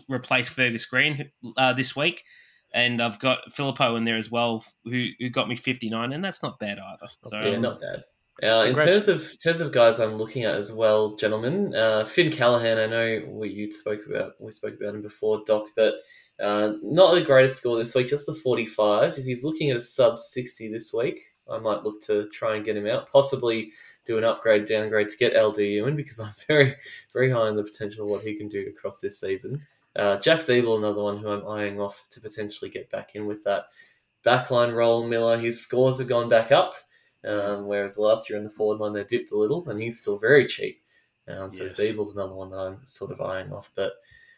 [0.09, 2.23] replace Fergus Greene uh, this week.
[2.73, 6.41] And I've got Phillipou in there as well, who, who got me 59, and that's
[6.41, 7.05] not bad either.
[7.05, 8.03] So, yeah, not bad.
[8.41, 12.03] Uh, in terms of in terms of guys I'm looking at as well, gentlemen, uh,
[12.03, 12.79] Finn Callaghan.
[12.79, 15.95] I know we you spoke about we spoke about him before, Doc, but
[16.41, 19.19] uh, not the greatest score this week, just the 45.
[19.19, 21.19] If he's looking at a sub 60 this week,
[21.49, 23.11] I might look to try and get him out.
[23.11, 23.71] Possibly
[24.03, 26.75] do an upgrade, downgrade to get LDU in because I'm very
[27.13, 29.61] very high on the potential of what he can do across this season.
[29.95, 33.43] Uh, Jack Ziebell, another one who I'm eyeing off to potentially get back in with
[33.43, 33.65] that
[34.25, 35.05] backline role.
[35.05, 36.73] Miller, his scores have gone back up.
[37.25, 40.19] Um, whereas last year in the forward line they dipped a little, and he's still
[40.19, 40.81] very cheap.
[41.27, 41.79] Um, so yes.
[41.79, 43.71] Ziebell's another one that I'm sort of eyeing off.
[43.75, 43.93] But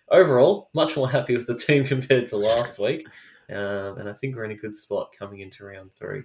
[0.10, 3.08] overall, much more happy with the team compared to last week.
[3.50, 6.24] Um, and I think we're in a good spot coming into round three.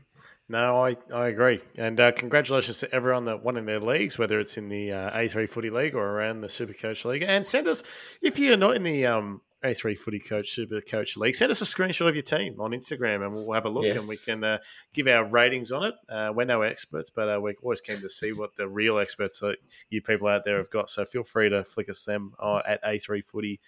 [0.49, 1.61] No, I, I agree.
[1.77, 5.17] And uh, congratulations to everyone that won in their leagues, whether it's in the uh,
[5.17, 7.23] A3 Footy League or around the Super Coach League.
[7.23, 7.85] And send us,
[8.21, 11.35] if you're not in the um, a3 Footy Coach Super Coach League.
[11.35, 13.97] Send us a screenshot of your team on Instagram and we'll have a look yes.
[13.99, 14.59] and we can uh,
[14.95, 15.95] give our ratings on it.
[16.09, 19.41] Uh, we're no experts, but uh, we're always keen to see what the real experts
[19.41, 19.59] that
[19.91, 20.89] you people out there have got.
[20.89, 23.61] So feel free to flick us them uh, at A3 Footy.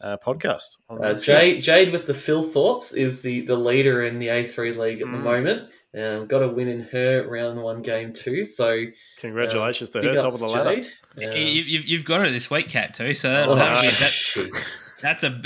[0.00, 0.76] Uh, podcast.
[0.90, 5.00] Uh, Jade, Jade with the Phil Thorpes is the, the leader in the A3 league
[5.00, 5.12] at mm.
[5.12, 5.70] the moment.
[5.96, 8.44] Um, got a win in her round one game too.
[8.44, 8.86] So
[9.18, 10.82] congratulations to her, top of the ladder.
[11.16, 13.14] Um, you, have got her this week, Cat too.
[13.14, 15.40] So that'll, oh, that, that's a.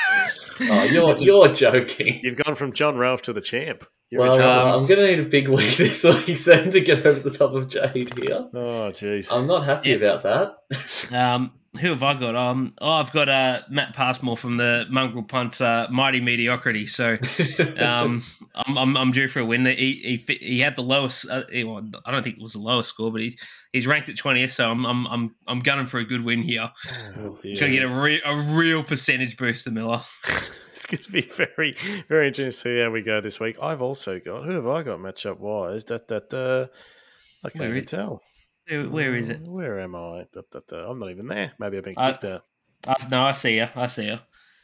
[0.60, 2.20] oh, you're you're joking.
[2.22, 3.84] You've gone from John Ralph to the champ.
[4.10, 7.04] You're well, uh, I'm going to need a big week this week then to get
[7.04, 8.48] over the top of Jade here.
[8.54, 9.32] Oh, jeez.
[9.32, 9.96] I'm not happy yeah.
[9.96, 11.12] about that.
[11.12, 12.36] um, who have I got?
[12.36, 16.86] Um, oh, I've got uh, Matt Passmore from the Mongrel Punt uh, Mighty Mediocrity.
[16.86, 17.18] So
[17.78, 18.22] um,
[18.54, 19.66] I'm, I'm, I'm, due for a win.
[19.66, 22.90] He, he, he had the lowest, uh, well, I don't think it was the lowest
[22.90, 23.36] score, but he's,
[23.72, 24.52] he's ranked at 20th.
[24.52, 26.70] So I'm, I'm, I'm, I'm gunning for a good win here.
[27.18, 30.02] Oh, Going to get a, re- a real percentage boost to Miller.
[30.24, 31.76] it's going to be very,
[32.08, 33.56] very interesting to see how we go this week.
[33.60, 35.84] I've also got, who have I got matchup wise?
[35.86, 36.72] That, that, uh,
[37.44, 38.22] I can't even tell.
[38.68, 39.42] Where is it?
[39.42, 40.26] Where am I?
[40.32, 40.90] Da, da, da.
[40.90, 41.52] I'm not even there.
[41.58, 42.44] Maybe I've been kicked I, out.
[42.86, 43.68] I, no, I see you.
[43.74, 44.18] I see you.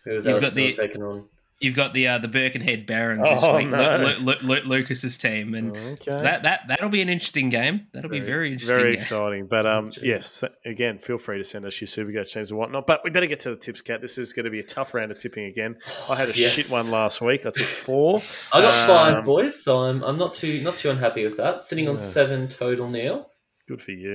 [0.07, 1.29] You've got the taken on?
[1.61, 4.17] You've got the uh, the Birkenhead Barons oh, this week, no.
[4.19, 6.17] Lu- Lu- Lu- Lucas's team, and okay.
[6.17, 7.87] that that that'll be an interesting game.
[7.93, 9.47] That'll very, be very interesting, very exciting.
[9.47, 12.87] But um, yes, again, feel free to send us your Super Coach teams and whatnot.
[12.87, 14.01] But we better get to the tips, Cat.
[14.01, 15.77] This is going to be a tough round of tipping again.
[16.09, 16.53] I had a yes.
[16.53, 17.45] shit one last week.
[17.45, 18.23] I took four.
[18.55, 21.63] I got um, five, boys, so I'm I'm not too not too unhappy with that.
[21.63, 23.27] Sitting on seven total now.
[23.71, 24.15] Good for you.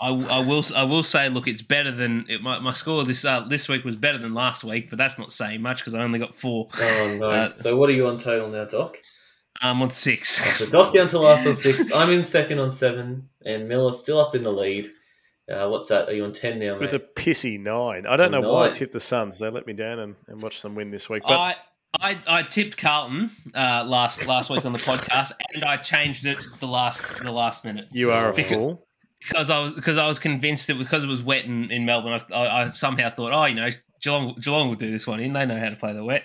[0.00, 3.24] I, I will I will say, look, it's better than it, my, my score this
[3.24, 6.02] uh, this week was better than last week, but that's not saying much because I
[6.02, 6.66] only got four.
[6.76, 7.28] Oh no!
[7.38, 8.96] Uh, so what are you on total now, Doc?
[9.62, 10.40] I'm on six.
[10.44, 11.92] Oh, so Doc down to last on six.
[11.94, 14.90] I'm in second on seven, and Miller's still up in the lead.
[15.48, 16.08] Uh, what's that?
[16.08, 16.92] Are you on ten now, mate?
[16.92, 18.04] With a pissy nine.
[18.04, 18.50] I don't know nine.
[18.50, 19.38] why I tipped the Suns.
[19.38, 21.22] They let me down and, and watched them win this week.
[21.26, 21.54] But I,
[22.00, 26.40] I, I tipped Carlton uh, last last week on the podcast, and I changed it
[26.58, 27.86] the last the last minute.
[27.92, 28.87] You are a because, fool
[29.20, 32.20] because I was because I was convinced that because it was wet in, in Melbourne,
[32.30, 35.32] I, I, I, somehow thought, oh, you know, Geelong Geelong will do this one in.
[35.32, 36.24] They know how to play the wet,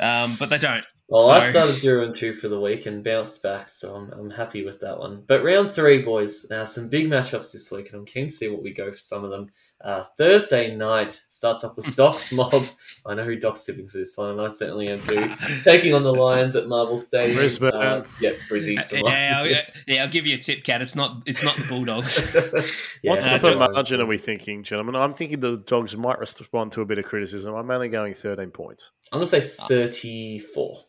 [0.00, 0.84] um, but they don't.
[1.08, 1.32] Well, so.
[1.34, 4.64] I started zero and two for the week and bounced back, so I'm, I'm happy
[4.64, 5.22] with that one.
[5.26, 8.48] But round three, boys, now some big matchups this week, and I'm keen to see
[8.48, 9.50] what we go for some of them.
[9.84, 12.64] Uh, Thursday night starts off with Doc's Mob.
[13.04, 15.34] I know who Doc's tipping for this one, and I certainly am too.
[15.62, 17.36] Taking on the Lions at Marvel Stadium.
[17.36, 17.74] Brisbane.
[17.74, 18.76] Uh, yeah, Brizzy.
[18.90, 19.46] yeah, I'll,
[19.86, 20.80] yeah, I'll give you a tip, Cat.
[20.80, 22.18] It's not it's not the Bulldogs.
[23.02, 24.96] yeah, what type of margin are we thinking, gentlemen?
[24.96, 27.54] I'm thinking the Dogs might respond to a bit of criticism.
[27.54, 28.90] I'm only going 13 points.
[29.12, 30.82] I'm going to say 34.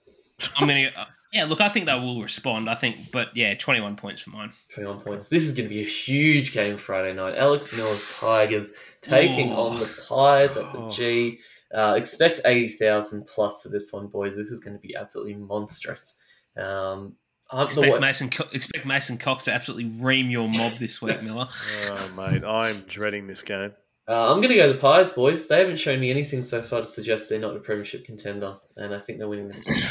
[0.55, 0.89] I'm gonna.
[0.95, 2.69] Uh, yeah, look, I think they will respond.
[2.69, 4.53] I think, but yeah, 21 points for mine.
[4.73, 5.27] 21 points.
[5.27, 7.35] This is going to be a huge game Friday night.
[7.35, 8.73] Alex Miller's Tigers
[9.05, 9.55] taking Ooh.
[9.57, 11.39] on the Pies at the G.
[11.73, 14.35] Uh, expect 80,000 plus for this one, boys.
[14.35, 16.15] This is going to be absolutely monstrous.
[16.57, 17.15] Um,
[17.53, 21.47] Expect wa- Mason, Co- expect Mason Cox to absolutely ream your mob this week, Miller.
[21.87, 23.71] Oh, mate, I'm dreading this game.
[24.07, 25.47] Uh, I'm going to go the Pies, boys.
[25.47, 28.95] They haven't shown me anything so far to suggest they're not a premiership contender, and
[28.95, 29.65] I think they're winning this.
[29.65, 29.75] one.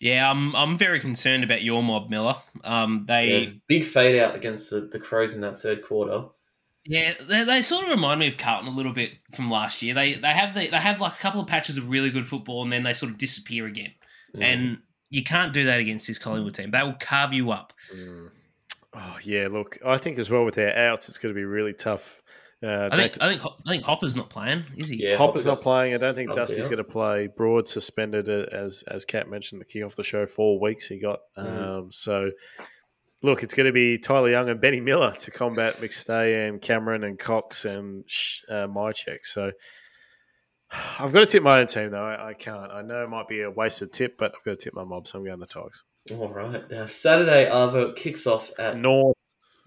[0.00, 2.34] Yeah, I'm I'm very concerned about your mob, Miller.
[2.64, 6.24] Um, they Yeah, big fade out against the, the Crows in that third quarter.
[6.84, 9.94] Yeah, they, they sort of remind me of Carlton a little bit from last year.
[9.94, 12.62] They they have the, they have like a couple of patches of really good football,
[12.62, 13.92] and then they sort of disappear again.
[14.36, 14.42] Mm.
[14.44, 14.78] And
[15.08, 16.70] you can't do that against this Collingwood team.
[16.70, 17.72] They will carve you up.
[17.94, 18.30] Mm.
[18.94, 21.72] Oh yeah, look, I think as well with their outs, it's going to be really
[21.72, 22.20] tough.
[22.64, 25.02] Uh, I think Nathan- I think I think Hopper's not playing, is he?
[25.02, 25.94] Yeah, Hopper's Hopper not playing.
[25.94, 27.28] I don't think Dusty's going to play.
[27.28, 30.26] Broad suspended uh, as as Kat mentioned the kick off the show.
[30.26, 31.20] Four weeks he got.
[31.38, 31.78] Mhm.
[31.78, 32.30] Um, so
[33.22, 37.04] look, it's going to be Tylar Young and Benny Miller to combat McStay and Cameron
[37.04, 38.04] and Cox and
[38.48, 39.24] uh, Mihocek.
[39.24, 39.52] So
[40.98, 42.04] I've got to tip my own team though.
[42.04, 42.70] I, I can't.
[42.70, 45.06] I know it might be a wasted tip, but I've got to tip my mob.
[45.06, 45.82] So I'm going the Tigers.
[46.10, 46.70] All right.
[46.70, 49.16] Uh, Saturday, Arvo kicks off at North.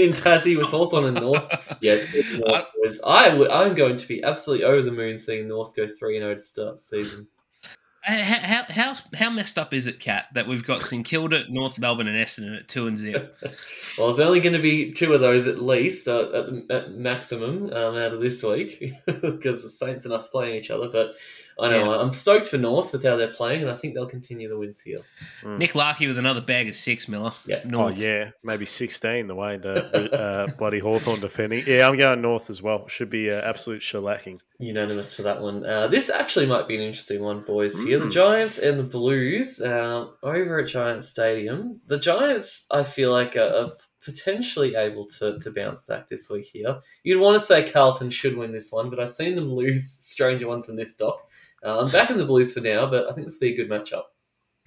[0.00, 1.46] in Tassie with Hawthorn and North.
[1.80, 3.00] Yeah, good North, boys.
[3.04, 6.34] I w- I'm going to be absolutely over the moon seeing North go 3 0
[6.34, 7.28] to start the season.
[8.10, 12.08] How, how how messed up is it, Cat, that we've got St Kilda, North Melbourne,
[12.08, 13.28] and Essendon at two and zero?
[13.98, 16.92] Well, there's only going to be two of those at least, uh, at, the, at
[16.92, 20.88] maximum, um, out of this week, because the Saints and us playing each other.
[20.88, 21.16] But
[21.60, 22.00] I know Yeah.
[22.00, 24.80] I'm stoked for North with how they're playing, and I think they'll continue the wins
[24.80, 25.00] here.
[25.44, 27.32] Nick Larkey with another bag of six, Miller.
[27.46, 27.62] Yeah.
[27.72, 29.26] Oh yeah, maybe sixteen.
[29.26, 31.64] The way the, the uh, bloody Hawthorn defending.
[31.66, 32.88] Yeah, I'm going North as well.
[32.88, 34.40] Should be uh, absolute shellacking.
[34.58, 35.64] Unanimous for that one.
[35.64, 37.78] Uh, this actually might be an interesting one, boys.
[37.82, 38.12] Here, the Mm.
[38.12, 41.80] Giants and the Blues um, over at Giants Stadium.
[41.86, 43.70] The Giants, I feel like, are, are
[44.04, 46.78] potentially able to, to bounce back this week here.
[47.04, 50.48] You'd want to say Carlton should win this one, but I've seen them lose stranger
[50.48, 51.20] ones in this doc.
[51.64, 53.68] Uh, I'm backing the Blues for now, but I think this will be a good
[53.70, 54.04] matchup.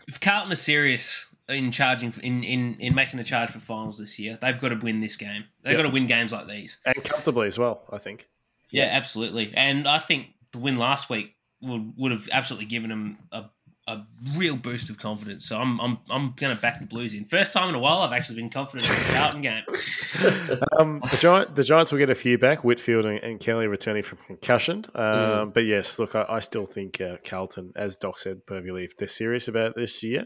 [0.07, 4.19] If Carlton are serious in charging in, in, in making a charge for finals this
[4.19, 5.45] year, they've got to win this game.
[5.63, 5.79] They've Yep.
[5.79, 6.77] got to win games like these.
[6.85, 8.27] And comfortably as well, I think.
[8.69, 9.51] Yeah, absolutely.
[9.55, 13.45] And I think the win last week would would have absolutely given them a,
[13.87, 13.99] a
[14.37, 15.45] real boost of confidence.
[15.45, 17.25] So I'm I'm I'm going to back the Blues in.
[17.25, 19.63] First time in a while I've actually been confident in the Carlton game.
[20.79, 24.03] Um, the, Giant, the Giants will get a few back, Whitfield and, and Kelly returning
[24.03, 24.85] from concussion.
[24.95, 28.95] Um, But yes, look, I, I still think uh, Carlton, as Doc said perfectly, if
[28.95, 30.25] they're serious about this year,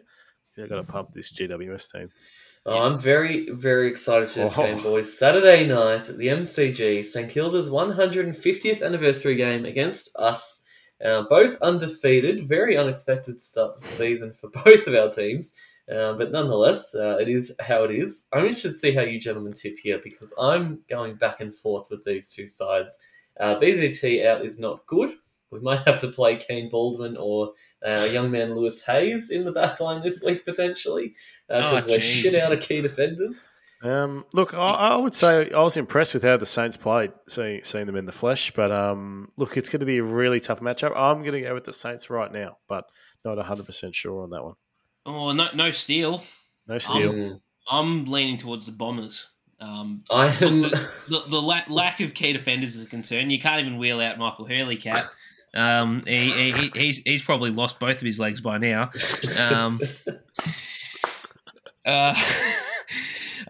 [0.56, 2.10] they're going to pump this GWS team.
[2.66, 4.64] Oh, I'm very, very excited for this Oh.
[4.64, 5.18] game, boys.
[5.18, 10.57] Saturday night at the MCG, St Kilda's 150th anniversary game against us.
[11.04, 15.54] Uh, both undefeated, very unexpected to start the season for both of our teams.
[15.92, 18.28] Uh, but nonetheless, uh, it is how it is.
[18.34, 21.90] I'm interested to see how you gentlemen tip here because I'm going back and forth
[21.90, 23.00] with these two sides.
[23.40, 25.14] Uh, BZT out is not good.
[25.50, 27.54] We might have to play Kaine Baldwin or
[27.86, 31.16] uh, young man Lewis Hayes in the back line this week potentially
[31.48, 33.48] because Oh, we're shit out of key defenders.
[33.84, 37.64] Um, look, I, I would say I was impressed with how the Saints played, seeing,
[37.64, 38.52] seeing them in the flesh.
[38.52, 40.96] But um, look, it's going to be a really tough matchup.
[40.96, 42.86] I'm going to go with the Saints right now, but
[43.24, 44.54] not 100% sure on that one.
[45.06, 46.24] Oh, no no steal.
[46.68, 47.40] No steal.
[47.70, 49.30] I'm leaning towards the Bombers.
[49.60, 50.62] Um, I am.
[50.62, 50.72] Look,
[51.08, 53.30] the, the la- lack of key defenders is a concern.
[53.30, 55.06] You can't even wheel out Michael Hurley, cat.
[55.56, 58.92] Um, he, he, he- he's he's probably lost both of his legs by now.
[59.40, 59.80] Um,
[61.86, 62.16] uh,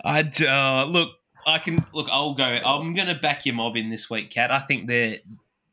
[0.07, 1.09] I uh, look.
[1.45, 2.07] I can look.
[2.11, 2.43] I'll go.
[2.43, 4.51] I'm going to back your mob in this week, cat.
[4.51, 5.17] I think they're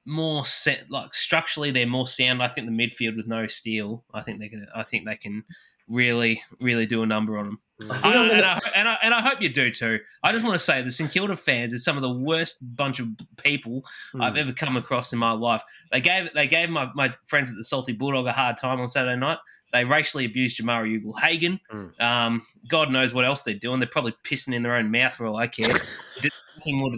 [0.04, 0.90] more set.
[0.90, 2.42] Like structurally, they're more sound.
[2.42, 4.04] I think the midfield with no steel.
[4.12, 4.66] I think they can.
[4.74, 5.44] I think they can
[5.88, 7.60] really, really do a number on them.
[7.90, 9.98] I I, I'm and, I, and, I, and I hope you do too.
[10.22, 13.00] I just want to say the St Kilda fans are some of the worst bunch
[13.00, 13.08] of
[13.42, 14.22] people Hmm.
[14.22, 15.62] I've ever come across in my life.
[15.90, 18.88] They gave they gave my, my friends at the Salty Bulldog a hard time on
[18.88, 19.38] Saturday night.
[19.74, 21.58] They racially abused Jamarra Ugle-Hagan.
[21.68, 21.86] Hmm.
[22.00, 23.80] Um, God knows what else they're doing.
[23.80, 25.68] They're probably pissing in their own mouth for all I care.
[26.22, 26.94] Just thinking what-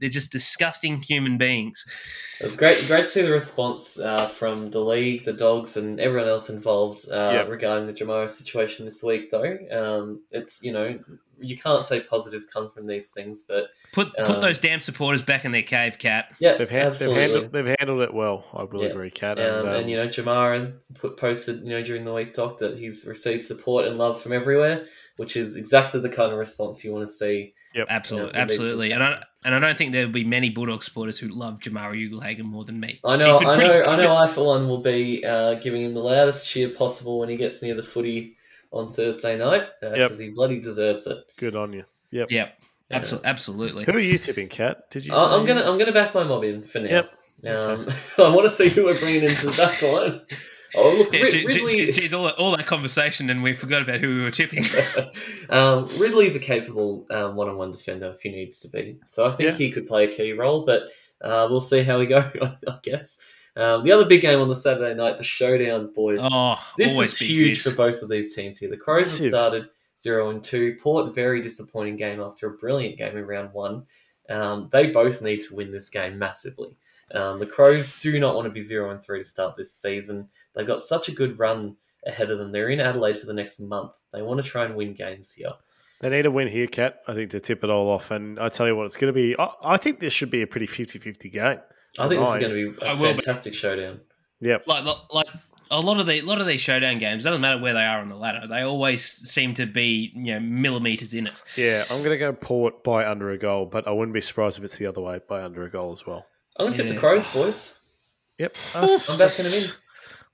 [0.00, 1.84] they're just disgusting human beings.
[2.40, 2.78] it was great.
[2.86, 7.06] Great to see the response uh, from the league, the dogs, and everyone else involved
[7.10, 7.48] uh, Yep.
[7.48, 9.30] regarding the Jamarra situation this week.
[9.32, 10.98] Though um, it's you know
[11.40, 15.22] you can't say positives come from these things, but Put Um, put those damn supporters
[15.22, 16.26] back in their cave, cat.
[16.40, 18.44] yeah, They've, ha- they've, handled, they've handled it well.
[18.54, 18.88] I will Yeah.
[18.90, 19.38] agree, Kat.
[19.38, 22.58] Um, And, um, and you know, Jamarra put posted you know during the week, Doc,
[22.58, 26.84] that he's received support and love from everywhere, which is exactly the kind of response
[26.84, 27.52] you want to see.
[27.88, 28.92] Absolutely, Yeah, it makes absolutely.
[28.92, 31.96] And I and I don't think there will be many Bulldog supporters who love Jamarra
[32.08, 33.00] Ugle-Hagan more than me.
[33.04, 34.16] I know, He's been I know, he's I been- know.
[34.16, 37.60] I for one will be uh, giving him the loudest cheer possible when he gets
[37.62, 38.33] near the footy
[38.74, 40.12] on Thursday night because Yep.
[40.18, 41.18] he bloody deserves it.
[41.38, 41.84] good on you.
[42.10, 42.30] Yep.
[42.30, 42.54] Yep,
[42.90, 42.96] Yeah.
[42.96, 43.84] absolutely, absolutely.
[43.84, 44.90] Who are you tipping, Kat?
[44.90, 45.14] Did you?
[45.14, 47.04] I- say I'm gonna, I'm gonna back my mob in for now.
[47.42, 47.56] Yep.
[47.56, 50.20] Um, I want to see who we're bringing into the back line.
[50.76, 51.92] Oh, look, Yeah, Rid- gee- gee- Ridley.
[51.92, 54.64] geez, all, that, all that conversation, and we forgot about who we were tipping.
[55.50, 58.98] um, Ridley's a capable um, one-on-one defender if he needs to be.
[59.08, 59.56] So I think Yeah.
[59.56, 60.82] he could play a key role, but
[61.20, 62.18] uh, we'll see how we go.
[62.68, 63.20] I guess.
[63.56, 66.18] Um, the other big game on the Saturday night, the showdown, boys.
[66.22, 67.72] oh, this is huge this.
[67.72, 68.68] for both of these teams here.
[68.68, 69.24] The Crows Massive.
[69.26, 70.76] have started zero and two.
[70.82, 73.84] Port very disappointing game after a brilliant game in round one.
[74.28, 76.76] Um, they both need to win this game massively.
[77.14, 80.28] Um, the Crows do not want to be zero and three to start this season.
[80.54, 81.76] They've got such a good run
[82.06, 82.50] ahead of them.
[82.50, 83.92] They're in Adelaide for the next month.
[84.12, 85.50] They want to try and win games here.
[86.00, 87.00] They need a win here, Cat.
[87.06, 88.10] I think to tip it all off.
[88.10, 89.36] And I tell you what, it's going to be.
[89.38, 91.58] I, I think this should be a pretty 50-50 game.
[91.98, 93.22] I think this is going to be a I will be.
[93.22, 94.00] fantastic showdown.
[94.40, 94.66] Yep.
[94.66, 95.26] like like
[95.70, 97.98] a lot of the a lot of these showdown games doesn't matter where they are
[98.00, 98.46] on the ladder.
[98.46, 101.40] They always seem to be you know millimeters in it.
[101.56, 104.58] Yeah, I'm going to go Port by under a goal, but I wouldn't be surprised
[104.58, 106.26] if it's the other way by under a goal as well.
[106.56, 107.74] I'm going to tip the Crows, boys.
[108.38, 108.56] Yep.
[108.74, 108.82] I'm
[109.18, 109.70] backing them in.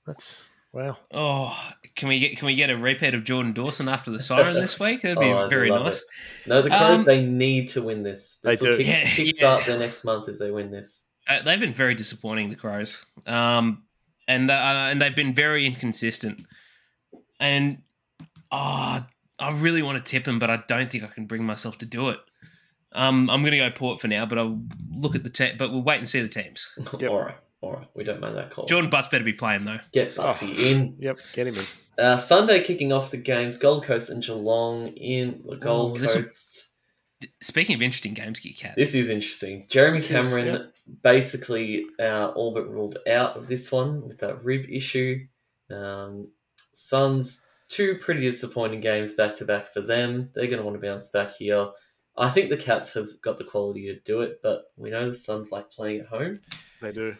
[0.07, 0.97] That's wow.
[1.13, 1.57] Oh,
[1.95, 4.79] can we get can we get a repeat of Jordan Dawson after the siren this
[4.79, 5.01] week?
[5.03, 5.99] That'd be Oh, very nice.
[6.01, 6.47] it.
[6.47, 8.37] No, the Crows, Um, they need to win this.
[8.43, 8.77] They This will do.
[8.79, 9.63] Kick, Yeah, kickstart yeah.
[9.67, 11.05] their next month if they win this.
[11.27, 13.83] Uh, they've been very disappointing, the Crows, um,
[14.27, 14.53] and uh,
[14.89, 16.41] and they've been very inconsistent.
[17.39, 17.81] And
[18.51, 19.05] oh,
[19.39, 21.85] I really want to tip them, but I don't think I can bring myself to
[21.85, 22.19] do it.
[22.93, 24.61] Um, I'm going to go Port for now, but I'll
[24.93, 26.67] look at the te- but we'll wait and see the teams.
[26.99, 27.09] Yep.
[27.11, 27.87] all right, all right.
[27.95, 28.65] We don't mind that call.
[28.67, 29.79] Jordon Butts better be playing though.
[29.93, 30.61] Get Butsy Oh.
[30.61, 30.95] in.
[30.99, 31.19] Yep.
[31.33, 31.65] Get him in.
[32.03, 36.15] Uh, Sunday kicking off the games, Gold Coast and Geelong in the Gold Oh, this
[36.15, 36.50] will- Coast.
[37.41, 38.75] Speaking of interesting games, Kit Kat.
[38.75, 39.65] This is interesting.
[39.69, 40.71] Jeremy This is- Cameron
[41.03, 45.25] basically uh, all but ruled out of this one with that rib issue.
[45.69, 46.29] Um,
[46.73, 50.29] Suns, two pretty disappointing games back to back for them.
[50.33, 51.69] They're going to want to bounce back here.
[52.17, 55.15] I think the Cats have got the quality to do it, but we know the
[55.17, 56.41] Suns like playing at home.
[56.81, 57.15] They do.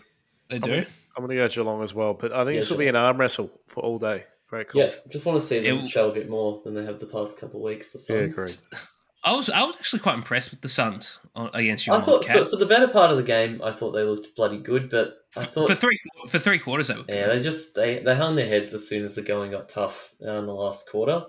[0.49, 0.85] They I'm do.
[1.15, 2.95] I'm going to go Geelong as well, but I think Yeah, this will be an
[2.95, 4.25] arm wrestle for all day.
[4.49, 4.81] Great call.
[4.81, 7.05] Yeah, just want to see them It- show a bit more than they have the
[7.05, 7.91] past couple of weeks.
[7.93, 8.63] The Yeah, Suns.
[8.63, 8.81] agreed.
[9.23, 11.93] I was I was actually quite impressed with the Suns against you.
[11.93, 14.57] I thought for, for the better part of the game, I thought they looked bloody
[14.57, 17.15] good, but I thought for three for three quarters they were good.
[17.15, 20.13] Yeah, they just they, they hung their heads as soon as the going got tough
[20.25, 21.23] uh, in the last quarter.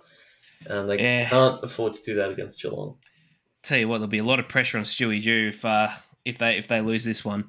[0.66, 1.28] and they Yeah.
[1.28, 2.97] can't afford to do that against Geelong.
[3.62, 5.88] Tell you what, there'll be a lot of pressure on Stewie Dew if uh,
[6.24, 7.45] if they if they lose this one.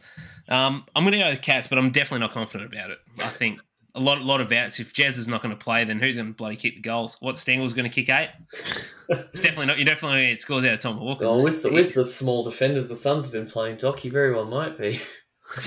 [0.49, 2.97] Um, I'm going to go with Cats, but I'm definitely not confident about it.
[3.19, 3.61] I think
[3.95, 4.79] a lot lot of outs.
[4.79, 7.17] If Jazz is not going to play, then who's going to bloody kick the goals?
[7.19, 8.29] What Stengle's going to kick eight?
[8.53, 9.77] It's definitely not.
[9.77, 11.29] You're definitely going to get scores out of Tom Hawkins.
[11.29, 14.33] Well, with the, with the small defenders the Suns have been playing, Doc, he very
[14.33, 14.99] well might be.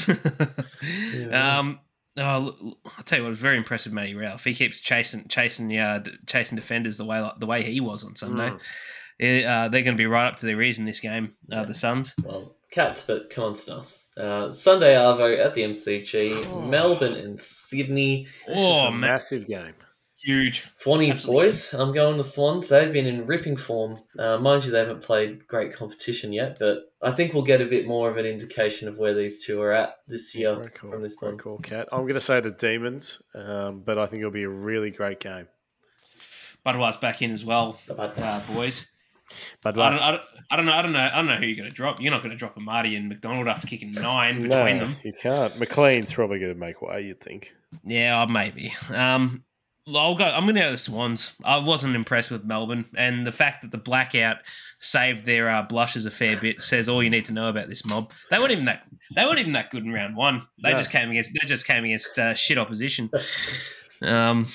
[1.33, 1.79] um,
[2.17, 4.45] oh, I'll tell you what, it was very impressive, Matty Ralph.
[4.45, 8.51] He keeps chasing, chasing, yeah, chasing defenders the way the way he was on Sunday.
[8.51, 8.61] Mm.
[9.19, 11.35] Yeah, uh, they're going to be right up to their ears in this game.
[11.51, 12.15] Uh, the Suns.
[12.25, 14.06] Well, Cats, but come on, Snuss.
[14.17, 16.61] Uh, Sunday Arvo at the MCG, Oh.
[16.63, 18.27] Melbourne and Sydney.
[18.47, 19.01] This is Oh, a man.
[19.01, 19.75] massive game.
[20.19, 20.65] Huge.
[20.71, 21.47] Swannies Absolutely.
[21.47, 21.75] boys.
[21.75, 22.69] I'm going to Swans.
[22.69, 24.01] They've been in ripping form.
[24.19, 27.67] Uh, mind you, they haven't played great competition yet, but I think we'll get a
[27.67, 30.91] bit more of an indication of where these two are at this year Great call.
[30.91, 31.39] from this Great one.
[31.39, 31.87] call, Cat.
[31.93, 35.21] I'm going to say the Demons, um, but I think it'll be a really great
[35.21, 35.47] game.
[36.65, 38.87] Budweiser's back in as well, But uh, boys.
[39.63, 40.73] But I don't, I, don't, I don't know.
[40.73, 41.11] I don't know.
[41.13, 42.01] I don't know who you're going to drop.
[42.01, 44.95] You're not going to drop a Marty and McDonald after kicking nine no, between them.
[45.05, 45.59] you can't.
[45.59, 47.03] McLean's probably going to make way.
[47.03, 47.53] You'd think.
[47.85, 48.73] Yeah, maybe.
[48.95, 49.43] Um,
[49.95, 50.25] I'll go.
[50.25, 51.33] I'm going to go the Swans.
[51.45, 54.39] I wasn't impressed with Melbourne, and the fact that the blackout
[54.79, 57.85] saved their uh, blushes a fair bit says all you need to know about this
[57.85, 58.13] mob.
[58.31, 58.83] They weren't even that.
[59.15, 60.43] They weren't even that good in round one.
[60.63, 60.79] They No.
[60.79, 61.33] just came against.
[61.41, 63.11] They just came against uh, shit opposition.
[64.03, 64.47] Um,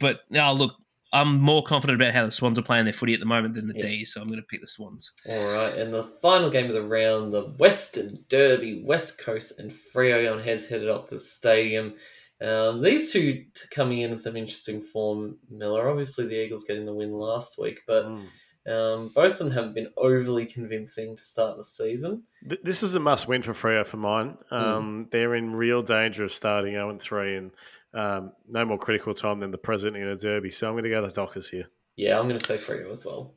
[0.00, 0.74] but no, look,
[1.12, 3.68] I'm more confident about how the Swans are playing their footy at the moment than
[3.68, 3.82] the Yeah.
[3.82, 5.12] D's, so I'm going to pick the Swans.
[5.28, 9.72] All right, and the final game of the round, the Western Derby, West Coast and
[9.72, 11.94] Freo on heads headed up to stadium.
[12.40, 15.88] Um, these two t- coming in in some interesting form, Miller.
[15.88, 18.26] Obviously, the Eagles getting the win last week, but Mm.
[18.72, 22.22] um, both of them haven't been overly convincing to start the season.
[22.48, 24.38] Th- This is a must win for Freo for mine.
[24.50, 27.50] Um, They're in real danger of starting 0 3 and
[27.94, 30.50] um, no more critical time than the present in a derby.
[30.50, 31.66] So I'm going to go the Dockers here.
[31.96, 33.34] Yeah, I'm going to say Freo as well.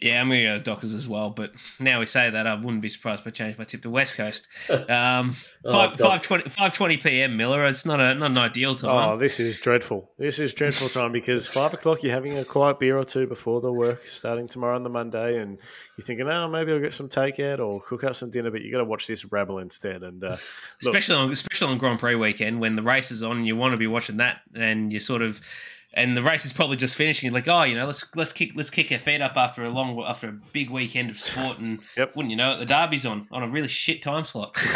[0.00, 1.30] Yeah, I'm going to go with Dockers as well.
[1.30, 3.90] But now we say that, I wouldn't be surprised if I changed my tip to
[3.90, 4.46] West Coast.
[4.88, 6.24] Um, Oh, five, Doc.
[6.24, 7.36] 520, 520 p.m.
[7.36, 7.66] Miller.
[7.66, 9.10] It's not a not an ideal time.
[9.10, 10.10] Oh, this is dreadful.
[10.16, 13.60] This is dreadful time because five o'clock you're having a quiet beer or two before
[13.60, 15.58] the work starting tomorrow on the Monday, and
[15.98, 18.72] you're thinking, oh, maybe I'll get some takeout or cook up some dinner, but you
[18.72, 20.02] got to watch this rabble instead.
[20.02, 20.38] And uh,
[20.80, 23.78] especially on especially on Grand Prix weekend when the race is on, you want to
[23.78, 25.42] be watching that, and you sort of.
[25.92, 27.26] And the race is probably just finishing.
[27.26, 29.70] You're like, oh, you know, let's let's kick let's kick our feet up after a
[29.70, 32.14] long after a big weekend of sport, and Yep.
[32.14, 34.56] wouldn't you know it, the derby's on on a really shit time slot.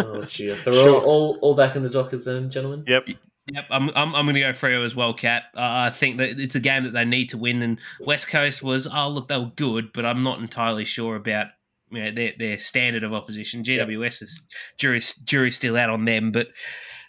[0.00, 0.62] Oh, cheers.
[0.62, 2.84] So we're all, all, all back in the Dockers then, gentlemen?
[2.86, 3.08] yep,
[3.52, 5.44] Yep, I'm, I'm, I'm going to go Freo as well, Cat.
[5.56, 8.62] Uh, I think that it's a game that they need to win, and West Coast
[8.62, 11.48] was, oh, look, they were good, but I'm not entirely sure about
[11.90, 13.64] you know, their, their standard of opposition.
[13.64, 14.46] GWS is
[14.76, 16.48] jury, jury still out on them, but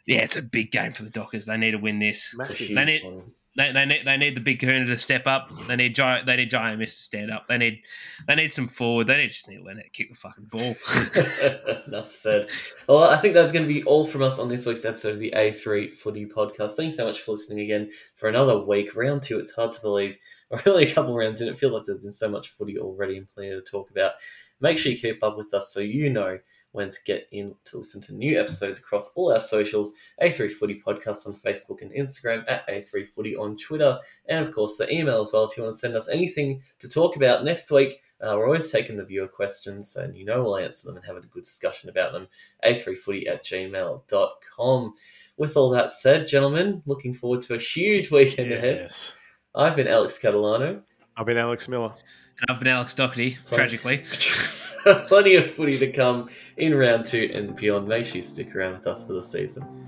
[0.08, 1.46] yeah, it's a big game for the Dockers.
[1.48, 2.34] They need to win this.
[2.36, 2.74] Massive.
[2.74, 3.04] They need,
[3.60, 5.50] they, they need they need the big kahuna to step up.
[5.68, 7.48] They need Jye, they need Jye Amiss to stand up.
[7.50, 7.82] They need
[8.26, 9.08] they need some forward.
[9.08, 10.76] They need, just need Leonard to kick the fucking ball.
[11.88, 12.50] Enough said.
[12.88, 15.20] Well, I think that's going to be all from us on this week's episode of
[15.20, 16.72] the A3 Footy Podcast.
[16.72, 18.96] Thanks so much for listening again for another week.
[18.96, 20.18] Round two, it's hard to believe.
[20.50, 21.50] We're only a couple rounds in.
[21.50, 24.14] It feels like there's been so much footy already and plenty to talk about.
[24.62, 26.40] Make sure you keep up with us so you know
[26.72, 30.82] when to get in to listen to new episodes across all our socials A3 Footy
[30.86, 33.98] Podcast on Facebook and Instagram, at A3 Footy on Twitter,
[34.28, 36.90] and of course the email as well if you want to send us anything to
[36.90, 38.02] talk about next week.
[38.22, 41.16] Uh, we're always taking the viewer questions, and you know we'll answer them and have
[41.16, 42.28] a good discussion about them.
[42.66, 44.94] A3footy at gmail.com.
[45.38, 48.92] With all that said, gentlemen, looking forward to a huge weekend ahead.
[49.56, 50.82] I've been Alex Catalano.
[51.16, 51.94] I've been Alex Miller.
[52.42, 54.04] And I've been Alex Doherty, tragically.
[55.08, 57.88] Plenty of footy to come in round two and beyond.
[57.88, 59.88] Make sure you stick around with us for the season.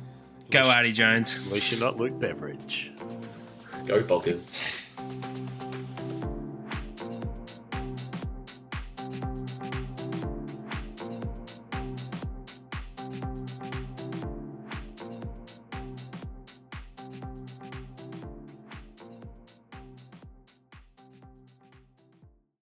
[0.50, 1.38] Go, Artie Jones.
[1.38, 2.92] At least you're not Luke Beveridge.
[3.86, 4.81] Go Boggers.